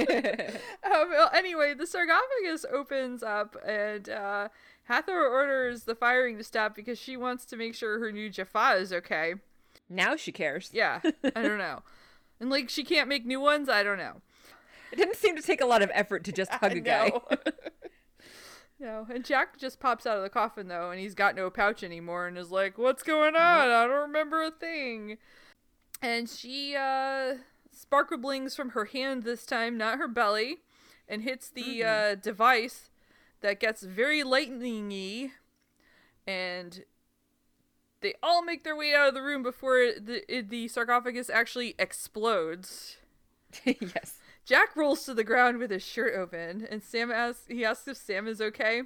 [0.83, 4.49] um, well, anyway, the sarcophagus opens up and uh,
[4.85, 8.77] Hathor orders the firing to stop because she wants to make sure her new Jaffa
[8.79, 9.35] is okay.
[9.89, 10.69] now she cares.
[10.73, 11.01] Yeah,
[11.35, 11.83] I don't know.
[12.39, 14.21] And like she can't make new ones, I don't know.
[14.93, 17.11] It didn't seem to take a lot of effort to just hug a guy.
[18.79, 21.83] no, and Jack just pops out of the coffin though, and he's got no pouch
[21.83, 23.69] anymore, and is like, "What's going on?
[23.69, 25.17] I don't remember a thing."
[25.99, 27.37] And she uh
[27.71, 30.57] sparkle blings from her hand this time, not her belly,
[31.09, 32.91] and hits the uh, device
[33.41, 35.31] that gets very lightningy,
[36.27, 36.83] and
[38.01, 42.97] they all make their way out of the room before the the sarcophagus actually explodes.
[43.65, 44.19] yes.
[44.45, 47.97] Jack rolls to the ground with his shirt open, and Sam asks he asks if
[47.97, 48.83] Sam is okay,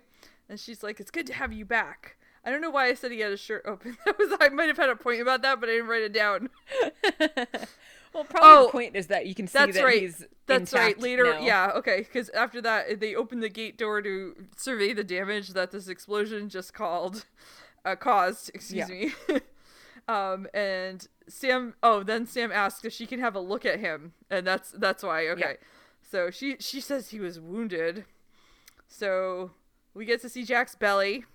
[0.50, 3.12] and she's like, "It's good to have you back." I don't know why I said
[3.12, 3.98] he had his shirt open.
[4.06, 6.14] That was I might have had a point about that, but I didn't write it
[6.14, 6.50] down.
[8.14, 10.02] Well, probably Oh, the point is that you can see That's that right.
[10.02, 10.98] he's That's right.
[11.00, 11.40] Later, now.
[11.42, 11.98] yeah, okay.
[12.00, 16.48] Because after that, they open the gate door to survey the damage that this explosion
[16.50, 17.26] just called,
[17.86, 18.50] uh, caused.
[18.56, 18.96] Excuse Yeah.
[18.96, 19.12] me.
[20.08, 21.76] um, and Sam.
[21.84, 25.04] Oh, then Sam asks if she can have a look at him, and that's that's
[25.04, 25.28] why.
[25.30, 25.58] Okay.
[26.02, 28.06] So she she says he was wounded.
[28.88, 29.52] So
[29.94, 31.26] we get to see Jack's belly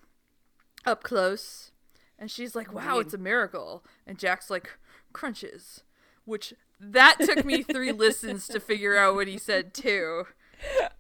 [0.86, 1.72] up close,
[2.18, 4.78] and she's like, "Wow, it's a miracle." And Jack's like,
[5.12, 5.82] "Crunches,"
[6.24, 10.24] which that took me three listens to figure out what he said too.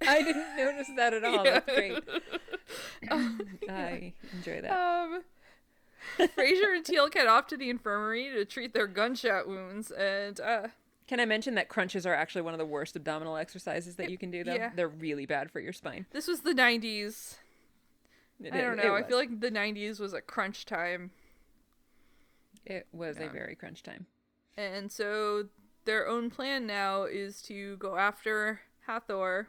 [0.06, 1.44] I didn't notice that at all.
[1.44, 1.60] Yeah.
[1.60, 2.02] That's great.
[3.70, 4.72] I enjoy that.
[4.72, 5.22] Um,
[6.34, 10.68] Fraser and Teal'c head off to the infirmary to treat their gunshot wounds, and uh,
[11.06, 14.18] Can I mention that crunches are actually one of the worst abdominal exercises that you
[14.18, 14.44] can do?
[14.44, 14.70] Though Yeah.
[14.74, 16.06] they're really bad for your spine.
[16.12, 17.36] this was the '90s.
[18.42, 18.94] It I don't know.
[18.96, 21.10] I feel like the '90s was a crunch time.
[22.66, 24.06] it was a very crunch time.
[24.56, 25.46] And so
[25.84, 29.48] their own plan now is to go after Hathor,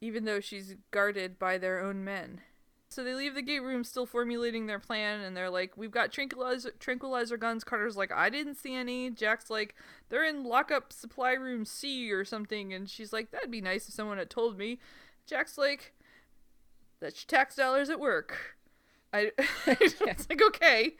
[0.00, 2.40] even though she's guarded by their own men.
[2.94, 6.12] So they leave the gate room still formulating their plan, and they're like, We've got
[6.12, 7.64] tranquilizer, tranquilizer guns.
[7.64, 9.10] Carter's like, I didn't see any.
[9.10, 9.74] Jack's like,
[10.08, 12.72] They're in lockup supply room C or something.
[12.72, 14.78] And she's like, That'd be nice if someone had told me.
[15.26, 15.92] Jack's like,
[17.00, 18.56] That's your tax dollars at work.
[19.12, 19.32] I,
[19.66, 20.94] it's like, okay.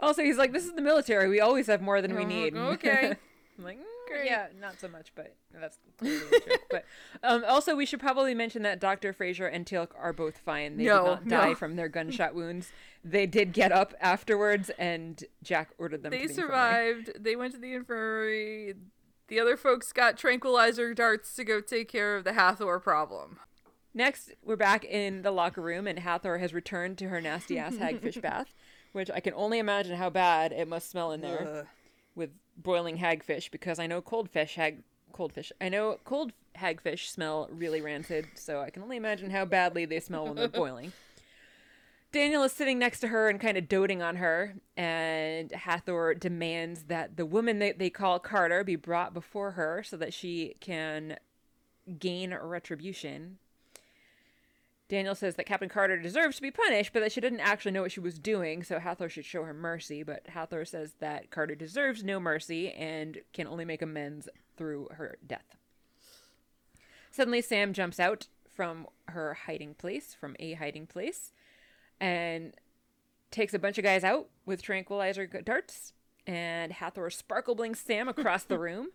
[0.00, 1.28] Also, he's like, "This is the military.
[1.28, 3.14] We always have more than we need." okay.
[3.58, 3.84] I'm like, "Mm,
[4.14, 4.26] Great.
[4.26, 6.60] yeah, not so much, but that's clearly a joke.
[6.70, 6.84] But
[7.22, 10.76] um, also, we should probably mention that Doctor Fraser and Teal'c are both fine.
[10.76, 11.54] They No, did not die no.
[11.54, 12.70] from their gunshot wounds.
[13.04, 16.10] They did get up afterwards, and Jack ordered them.
[16.10, 16.94] they to the infirmary.
[17.04, 17.12] survived.
[17.22, 18.74] They went to the infirmary.
[19.28, 23.38] The other folks got tranquilizer darts to go take care of the Hathor problem.
[23.94, 27.74] Next, we're back in the locker room, and Hathor has returned to her nasty ass
[27.76, 28.52] hagfish bath,
[28.92, 31.66] which I can only imagine how bad it must smell in there
[32.14, 33.50] with boiling hagfish.
[33.50, 34.82] Because I know cold fish hag
[35.12, 35.52] cold fish.
[35.60, 40.00] I know cold hagfish smell really rancid, so I can only imagine how badly they
[40.00, 40.92] smell when they're boiling.
[42.12, 46.84] Daniel is sitting next to her and kind of doting on her, and Hathor demands
[46.84, 51.16] that the woman that they call Carter be brought before her so that she can
[51.98, 53.38] gain retribution.
[54.88, 57.82] Daniel says that Captain Carter deserves to be punished, but that she didn't actually know
[57.82, 60.02] what she was doing, so Hathor should show her mercy.
[60.02, 65.16] But Hathor says that Carter deserves no mercy and can only make amends through her
[65.26, 65.56] death.
[67.10, 71.32] Suddenly, Sam jumps out from her hiding place, from a hiding place,
[71.98, 72.52] and
[73.30, 75.92] takes a bunch of guys out with tranquilizer darts.
[76.26, 78.88] And Hathor sparkle blinks Sam across the room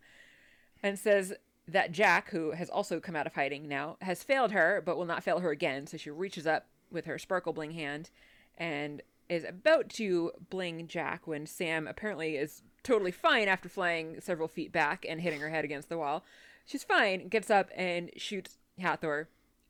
[0.82, 1.34] and says
[1.72, 5.06] that Jack, who has also come out of hiding now, has failed her but will
[5.06, 5.88] not fail her again.
[5.88, 8.10] So she reaches up with her sparkle bling hand
[8.58, 14.48] and is about to bling Jack when Sam apparently is totally fine after flying several
[14.48, 16.24] feet back and hitting her head against the wall.
[16.66, 19.28] She's fine, gets up and shoots Hathor,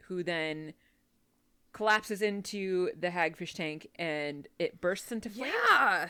[0.08, 0.74] who then
[1.74, 5.54] collapses into the hagfish tank and it bursts into flames.
[5.70, 6.10] Yeah.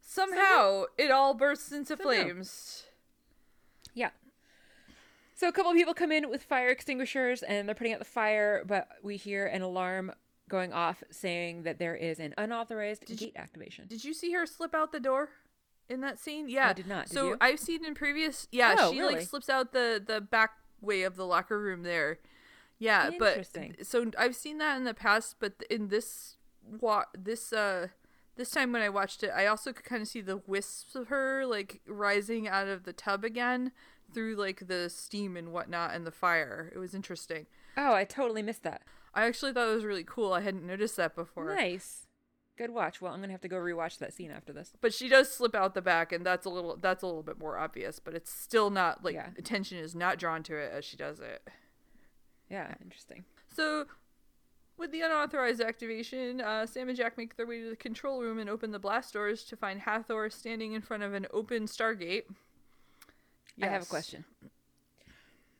[0.00, 2.04] Somehow it all bursts into Somehow.
[2.04, 2.84] flames.
[3.94, 4.10] Yeah.
[5.36, 8.06] So a couple of people come in with fire extinguishers and they're putting out the
[8.06, 10.12] fire, but we hear an alarm
[10.48, 13.86] going off saying that there is an unauthorized gate activation.
[13.86, 15.28] Did you see her slip out the door
[15.90, 16.48] in that scene?
[16.48, 17.08] Yeah, I did not.
[17.08, 17.36] Did so you?
[17.38, 18.48] I've seen in previous.
[18.50, 19.16] Yeah, Oh, she really?
[19.16, 22.18] like slips out the the back way of the locker room there.
[22.78, 23.46] Yeah, but
[23.82, 27.88] so I've seen that in the past, but in this wa- this uh
[28.36, 31.08] this time when I watched it, I also could kind of see the wisps of
[31.08, 33.72] her like rising out of the tub again
[34.12, 36.70] through like the steam and whatnot and the fire.
[36.74, 37.46] It was interesting.
[37.76, 38.82] Oh, I totally missed that.
[39.14, 40.32] I actually thought it was really cool.
[40.32, 41.54] I hadn't noticed that before.
[41.54, 42.02] Nice.
[42.58, 43.00] Good watch.
[43.02, 44.72] Well, I'm gonna have to go rewatch that scene after this.
[44.80, 47.38] but she does slip out the back and that's a little that's a little bit
[47.38, 49.28] more obvious but it's still not like Yeah.
[49.36, 51.46] attention is not drawn to it as she does it
[52.50, 53.24] Yeah, interesting.
[53.54, 53.86] so
[54.78, 58.38] with the unauthorized activation uh, sam and jack make their way to the control room
[58.38, 62.24] and open the blast doors to find hathor standing in front of an open stargate
[63.62, 64.24] I have a question.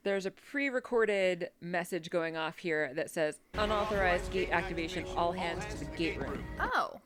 [0.02, 5.78] There's a pre-recorded message going off here that says unauthorized gate activation, all hands to
[5.78, 6.44] the gate room.
[6.60, 7.00] oh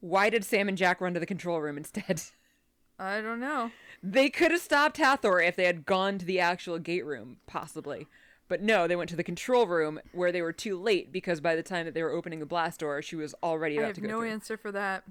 [0.00, 2.22] Why did Sam and Jack run to the control room instead?
[2.98, 3.70] i don't know
[4.02, 8.06] They could have stopped Hathor if they had gone to the actual gate room, possibly.
[8.46, 11.56] But no, they went to the control room where they were too late because by
[11.56, 13.94] the time that they were opening the blast door, she was already i about have
[13.96, 14.28] to go no through.
[14.30, 15.02] answer for that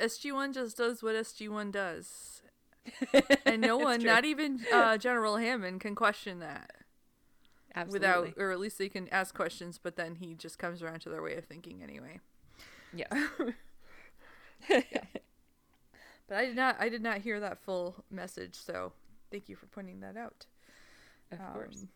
[0.00, 2.37] sg1 just does what sg1 does
[3.44, 6.72] and no one not even uh, general hammond can question that.
[7.74, 8.08] Absolutely.
[8.08, 11.10] without or at least they can ask questions but then he just comes around to
[11.10, 12.20] their way of thinking anyway.
[12.92, 13.06] Yeah.
[14.68, 18.92] but i did not i did not hear that full message so
[19.30, 20.46] thank you for pointing that out.
[21.30, 21.82] Of course.
[21.82, 21.88] Um,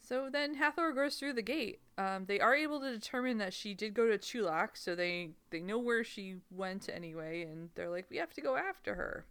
[0.00, 1.80] so then hathor goes through the gate.
[1.96, 5.60] Um, they are able to determine that she did go to chulak so they they
[5.60, 9.24] know where she went anyway and they're like we have to go after her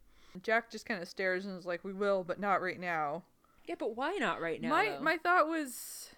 [0.43, 3.23] jack just kind of stares and is like we will but not right now
[3.67, 4.69] Yeah, but why not right now?
[4.69, 4.99] my though?
[5.01, 6.09] my thought was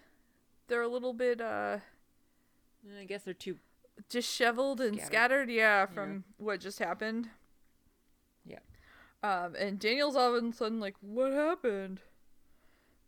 [0.68, 1.78] they're a little bit uh
[3.00, 3.58] I guess they're too.
[4.08, 5.06] disheveled and Scattered.
[5.06, 7.28] scattered, yeah, from what just happened.
[8.44, 8.58] Yeah.
[9.22, 12.00] Um, and Daniel's all of a sudden like, "What happened?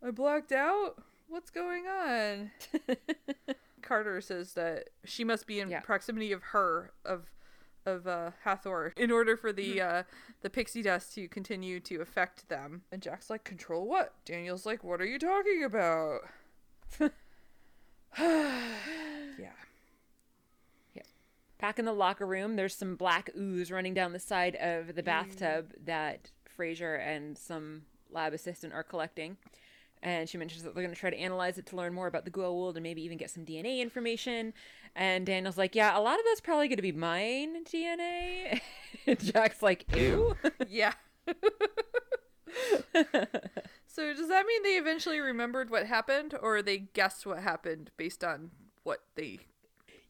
[0.01, 1.03] I blacked out.
[1.27, 2.51] What's going on?"
[3.81, 5.81] Carter says that she must be in Yeah.
[5.81, 7.29] proximity of her of
[7.85, 9.97] of uh, Hathor in order for the Mm-hmm.
[9.99, 10.03] uh,
[10.41, 12.83] the pixie dust to continue to affect them.
[12.91, 16.21] And Jack's like, "Control what?" Daniel's like, "What are you talking about?"
[19.37, 19.49] Yeah.
[20.93, 21.01] yeah.
[21.59, 25.03] Back in the locker room, there's some black ooze running down the side of the
[25.03, 29.35] bathtub that Fraser and some lab assistant are collecting.
[30.05, 32.25] And she mentions that they're going to try to analyze it to learn more about
[32.25, 34.53] the Goa'uld and maybe even get some DNA information.
[34.95, 38.61] And Daniel's like, "Yeah, a lot of that's probably going to be mine DNA."
[39.07, 40.37] and Jack's like, "Ew."
[40.69, 40.93] Yeah.
[43.87, 48.23] so does that mean they eventually remembered what happened or they guessed what happened based
[48.23, 48.51] on
[48.83, 49.39] what they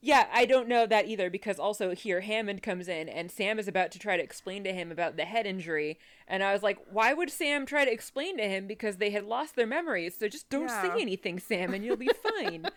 [0.06, 3.68] Yeah, I don't know that either because also here Hammond comes in and Sam is
[3.68, 5.98] about to try to explain to him about the head injury.
[6.28, 8.68] And I was like, why would Sam try to explain to him?
[8.68, 10.16] Because they had lost their memories.
[10.16, 10.82] So just don't Yeah.
[10.96, 12.68] say anything, Sam, and you'll be fine.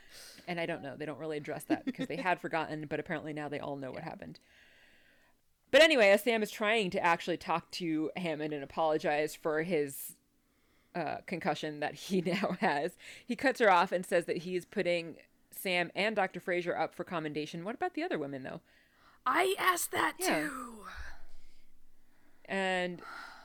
[0.47, 0.97] and I don't know.
[0.97, 3.91] They don't really address that because they had forgotten, but apparently now they all know
[3.91, 4.41] what happened.
[5.71, 10.17] But anyway, as Sam is trying to actually talk to Hammond and apologize for his
[10.95, 12.97] uh, concussion that he now has.
[13.27, 15.17] He cuts her off and says that he's putting
[15.59, 16.41] Sam and Dr.
[16.41, 17.65] Fraser up for commendation.
[17.65, 18.61] What about the other women, though?
[19.27, 20.41] I asked that Yeah.
[20.49, 20.85] too.
[22.45, 23.03] And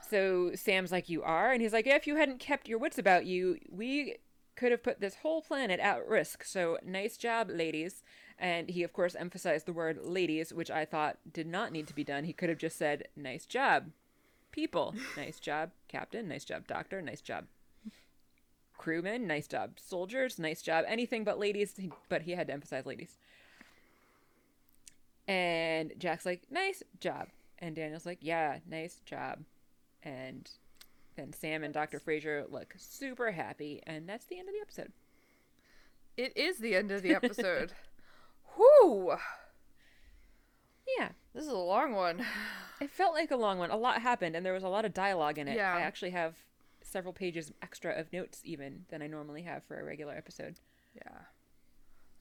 [0.10, 1.52] so Sam's like, You are?
[1.52, 4.18] And he's like, If you hadn't kept your wits about you, we
[4.56, 6.44] could have put this whole planet at risk.
[6.44, 8.04] So nice job, ladies.
[8.40, 11.96] And he, of course, emphasized the word ladies, which I thought did not need to
[11.96, 12.24] be done.
[12.24, 13.92] He could have just said, Nice job,
[14.52, 14.96] people.
[15.18, 16.28] Nice job, captain.
[16.28, 17.02] Nice job, doctor.
[17.02, 17.46] Nice job,
[18.84, 19.26] crewmen.
[19.28, 20.38] Nice job, soldiers.
[20.38, 21.74] Nice job, anything but ladies.
[22.10, 23.18] But he had to emphasize ladies.
[25.26, 27.30] And Jack's like, Nice job.
[27.60, 29.40] And Daniel's like, Yeah, nice job.
[30.04, 30.50] And
[31.16, 32.00] then Sam and Dr.
[32.00, 33.82] Fraser look super happy.
[33.88, 34.92] And that's the end of the episode.
[36.18, 37.72] It is the end of the episode.
[38.58, 39.16] Whoo!
[40.98, 41.10] Yeah.
[41.34, 42.24] This is a long one.
[42.82, 43.72] It felt like a long one.
[43.72, 45.56] A lot happened, and there was a lot of dialogue in it.
[45.56, 45.74] Yeah.
[45.74, 46.36] I actually have
[46.94, 50.56] several pages extra of notes even than I normally have for a regular episode.
[50.96, 51.10] Yeah.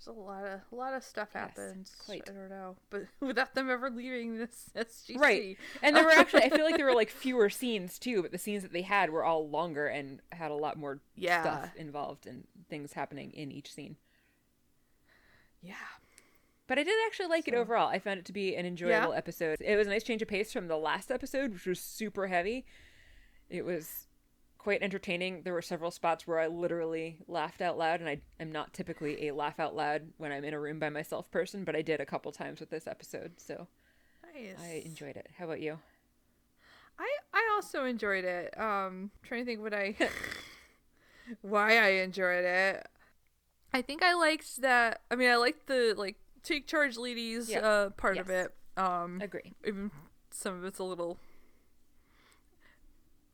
[0.04, 1.94] There's a lot of a lot of stuff Yes, happens.
[2.04, 2.22] quite.
[2.28, 5.16] I don't know, but without them ever leaving this SGC.
[5.16, 5.56] Right.
[5.80, 8.38] And there were actually I feel like there were like fewer scenes too, but the
[8.38, 11.42] scenes that they had were all longer and had a lot more Yeah.
[11.42, 13.94] stuff involved and things happening in each scene.
[15.62, 15.74] Yeah.
[16.66, 17.88] But I did actually like it overall.
[17.88, 19.16] I found it to be an enjoyable Yeah?
[19.18, 19.58] episode.
[19.60, 22.64] It was a nice change of pace from the last episode, which was super heavy.
[23.50, 24.06] It was
[24.62, 25.42] quite entertaining.
[25.42, 29.26] There were several spots where I literally laughed out loud, and I am not typically
[29.28, 32.00] a laugh out loud when I'm in a room by myself person, but I did
[32.00, 33.66] a couple times with this episode, so
[34.34, 34.56] Nice.
[34.62, 35.28] I enjoyed it.
[35.36, 35.78] How about you?
[36.98, 38.58] I I also enjoyed it.
[38.58, 39.96] Um, trying to think what I
[41.42, 42.86] why I enjoyed it.
[43.72, 45.00] I think I liked that.
[45.10, 47.60] I mean, I liked the like take charge ladies Yeah.
[47.60, 48.54] uh part of it.
[48.76, 49.52] Um, Agree.
[49.66, 49.90] even
[50.30, 51.18] some of it's a little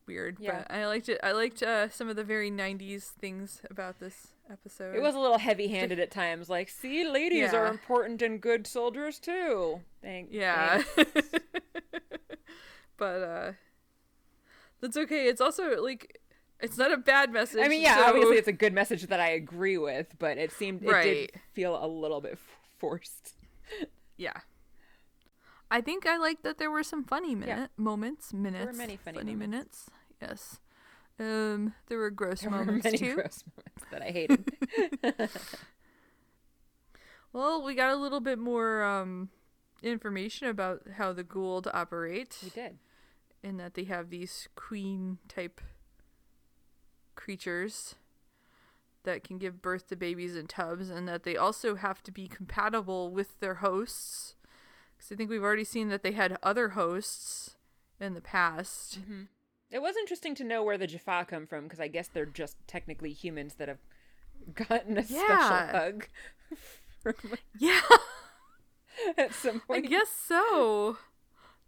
[0.09, 0.63] weird, Yeah.
[0.67, 1.19] but I liked it.
[1.23, 4.95] I liked uh, some of the very '90s things about this episode.
[4.95, 8.65] It was a little heavy handed at times, like, see, ladies are important and good
[8.65, 9.81] soldiers too.
[10.01, 10.39] Thank you.
[10.41, 10.81] Yeah.
[10.81, 11.29] thanks.
[12.97, 13.51] but uh
[14.81, 15.27] that's okay.
[15.27, 16.19] It's also like
[16.59, 17.61] it's not a bad message.
[17.63, 20.51] I mean, yeah, so- obviously it's a good message that I agree with, but it
[20.51, 21.31] seemed it Right.
[21.31, 22.37] did feel a little bit
[22.79, 23.35] forced.
[24.17, 24.33] yeah.
[25.71, 28.75] I think I liked that there were some funny minute moments, minutes.
[28.75, 29.87] many funny minutes.
[30.21, 30.59] Yes.
[31.19, 33.15] Um, there were gross There were moments many too.
[33.15, 34.51] gross moments that I hated.
[37.31, 39.29] Well, we got a little bit more um
[39.83, 42.37] information about how the Goa'uld operate.
[42.43, 42.79] we did.
[43.43, 45.61] in that they have these queen type
[47.15, 47.95] creatures
[49.03, 52.27] that can give birth to babies in tubs and that they also have to be
[52.27, 54.35] compatible with their hosts
[54.97, 57.55] because i think we've already seen that they had other hosts
[57.99, 58.99] in the past
[59.71, 62.57] It was interesting to know where the Jaffa come from because I guess they're just
[62.67, 63.79] technically humans that have
[64.53, 65.23] gotten a Yeah.
[65.25, 66.07] special hug
[67.03, 67.81] from- yeah
[69.17, 69.85] at some point.
[69.85, 70.97] i guess so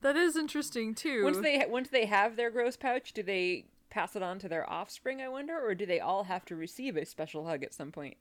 [0.01, 4.15] that is interesting too Once they once they have their gross pouch, do they pass
[4.15, 5.21] it on to their offspring?
[5.21, 8.15] I wonder, or do they all have to receive a special hug at some point?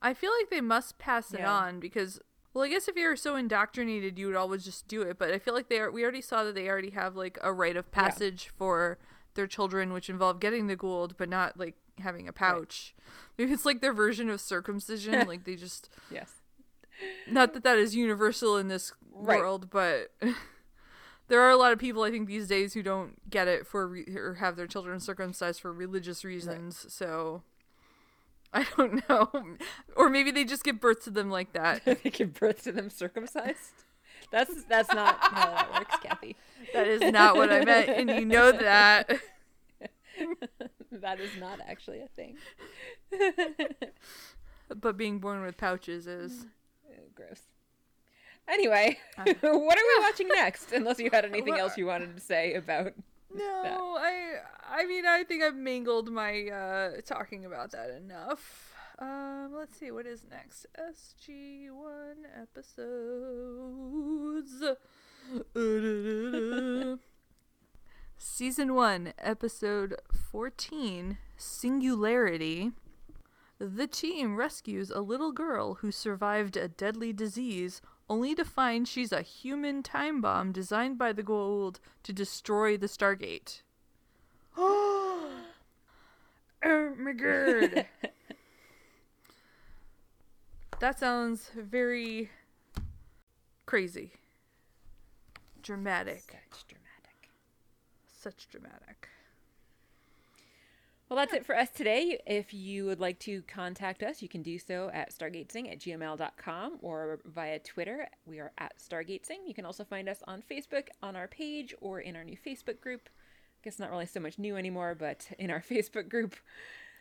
[0.00, 1.52] I feel like they must pass it Yeah.
[1.52, 2.20] on because,
[2.52, 5.18] well, I guess if you're so indoctrinated, you would always just do it.
[5.18, 5.90] But I feel like they are.
[5.90, 8.98] We already saw that they already have like a rite of passage for
[9.34, 12.94] their children, which involve getting the Goa'uld, but not like having a pouch.
[13.38, 15.26] Maybe it's like their version of circumcision.
[15.28, 16.32] like they just Yes.
[17.28, 19.38] not that that is universal in this Right.
[19.40, 20.12] world, but.
[21.28, 23.86] There are a lot of people I think these days who don't get it for
[23.86, 26.84] re- or have their children circumcised for religious reasons.
[26.92, 27.44] So
[28.52, 29.30] I don't know,
[29.94, 31.84] or maybe they just give birth to them like that.
[31.84, 33.84] they give birth to them circumcised.
[34.32, 36.36] That's that's not how that works, Kathy.
[36.74, 39.10] That is not what I meant, and you know that.
[40.92, 42.36] That is not actually a thing.
[44.74, 46.32] But being born with pouches is.
[46.32, 47.14] Mm.
[47.14, 47.42] Gross.
[48.48, 50.72] Anyway, what are we watching next?
[50.72, 52.92] Unless you had anything else you wanted to say about.
[53.34, 54.38] No, I.
[54.72, 58.74] I mean, I think I've mangled my uh talking about that enough.
[58.98, 60.66] Um, let's see what is next.
[60.78, 62.78] SG one episodes.
[68.18, 72.72] Season one, episode fourteen, Singularity.
[73.58, 77.80] The team rescues a little girl who survived a deadly disease,
[78.10, 82.88] only to find she's a human time bomb designed by the Goa'uld to destroy the
[82.88, 83.62] Stargate.
[84.58, 85.30] oh
[86.98, 87.86] my god.
[90.80, 92.30] that sounds very
[93.64, 94.10] crazy.
[95.62, 96.24] Dramatic.
[96.50, 97.30] Such dramatic.
[98.08, 99.09] Such dramatic.
[101.10, 102.20] Well, that's it for us today.
[102.24, 106.78] If you would like to contact us, you can do so at stargatesing at gmail.com
[106.82, 108.06] or via Twitter.
[108.26, 109.38] We are at stargatesing.
[109.44, 112.80] You can also find us on Facebook on our page or in our new Facebook
[112.80, 113.08] group.
[113.08, 116.36] I guess not really so much new anymore, but in our Facebook group.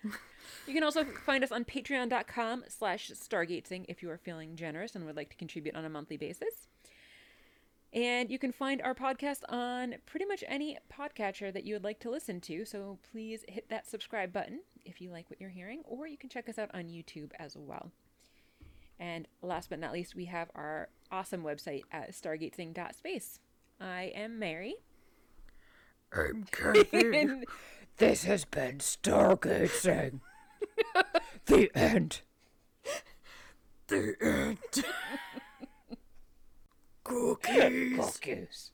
[0.03, 5.05] you can also find us on patreon.com slash stargatesing if you are feeling generous and
[5.05, 6.67] would like to contribute on a monthly basis.
[7.91, 11.99] And you can find our podcast on pretty much any podcatcher that you would like
[12.01, 12.63] to listen to.
[12.65, 16.29] So please hit that subscribe button if you like what you're hearing, or you can
[16.29, 17.91] check us out on YouTube as well.
[18.99, 23.39] And last but not least, we have our awesome website at stargatesing.space.
[23.79, 24.75] I am Mary.
[26.13, 27.43] I'm Kathy.
[27.97, 30.19] This has been Stargatesing.
[31.45, 32.21] the end.
[33.87, 34.57] The end.
[37.09, 37.97] Cookies.
[37.97, 38.71] Cookies.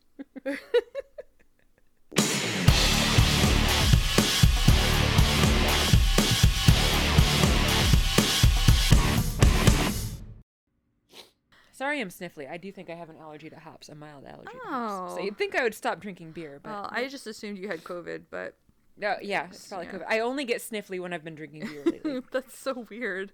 [11.72, 12.50] sorry I'm sniffly.
[12.50, 14.70] I do think I have an allergy to hops, a mild allergy to Oh.
[14.70, 15.14] hops.
[15.16, 15.24] So oh.
[15.24, 18.24] you'd think I would stop drinking beer, but Well, I just assumed you had COVID,
[18.30, 18.56] but
[18.98, 19.94] no, yeah, it's probably Yeah.
[19.94, 20.06] COVID.
[20.08, 22.22] I only get sniffly when I've been drinking beer lately.
[22.32, 23.34] that's so weird.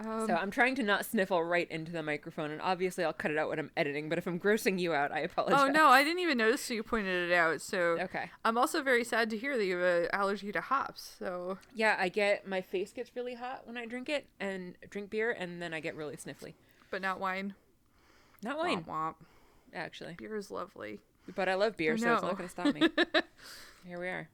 [0.00, 3.30] Um, so I'm trying to not sniffle right into the microphone, and obviously I'll cut
[3.30, 4.08] it out when I'm editing.
[4.08, 5.60] But if I'm grossing you out, I apologize.
[5.60, 7.60] oh no, I didn't even notice you pointed it out.
[7.60, 8.30] So Okay.
[8.44, 11.16] I'm also very sad to hear that you have an allergy to hops.
[11.18, 15.10] So Yeah, I get my face gets really hot when I drink it and drink
[15.10, 16.54] beer, and then I get really sniffly.
[16.90, 17.54] but not wine.
[18.42, 19.14] Not wine, Womp womp.
[19.74, 21.00] actually, Beer is lovely.
[21.36, 22.80] but I love beer, I so it's not going to stop me.
[23.86, 24.28] Here we are.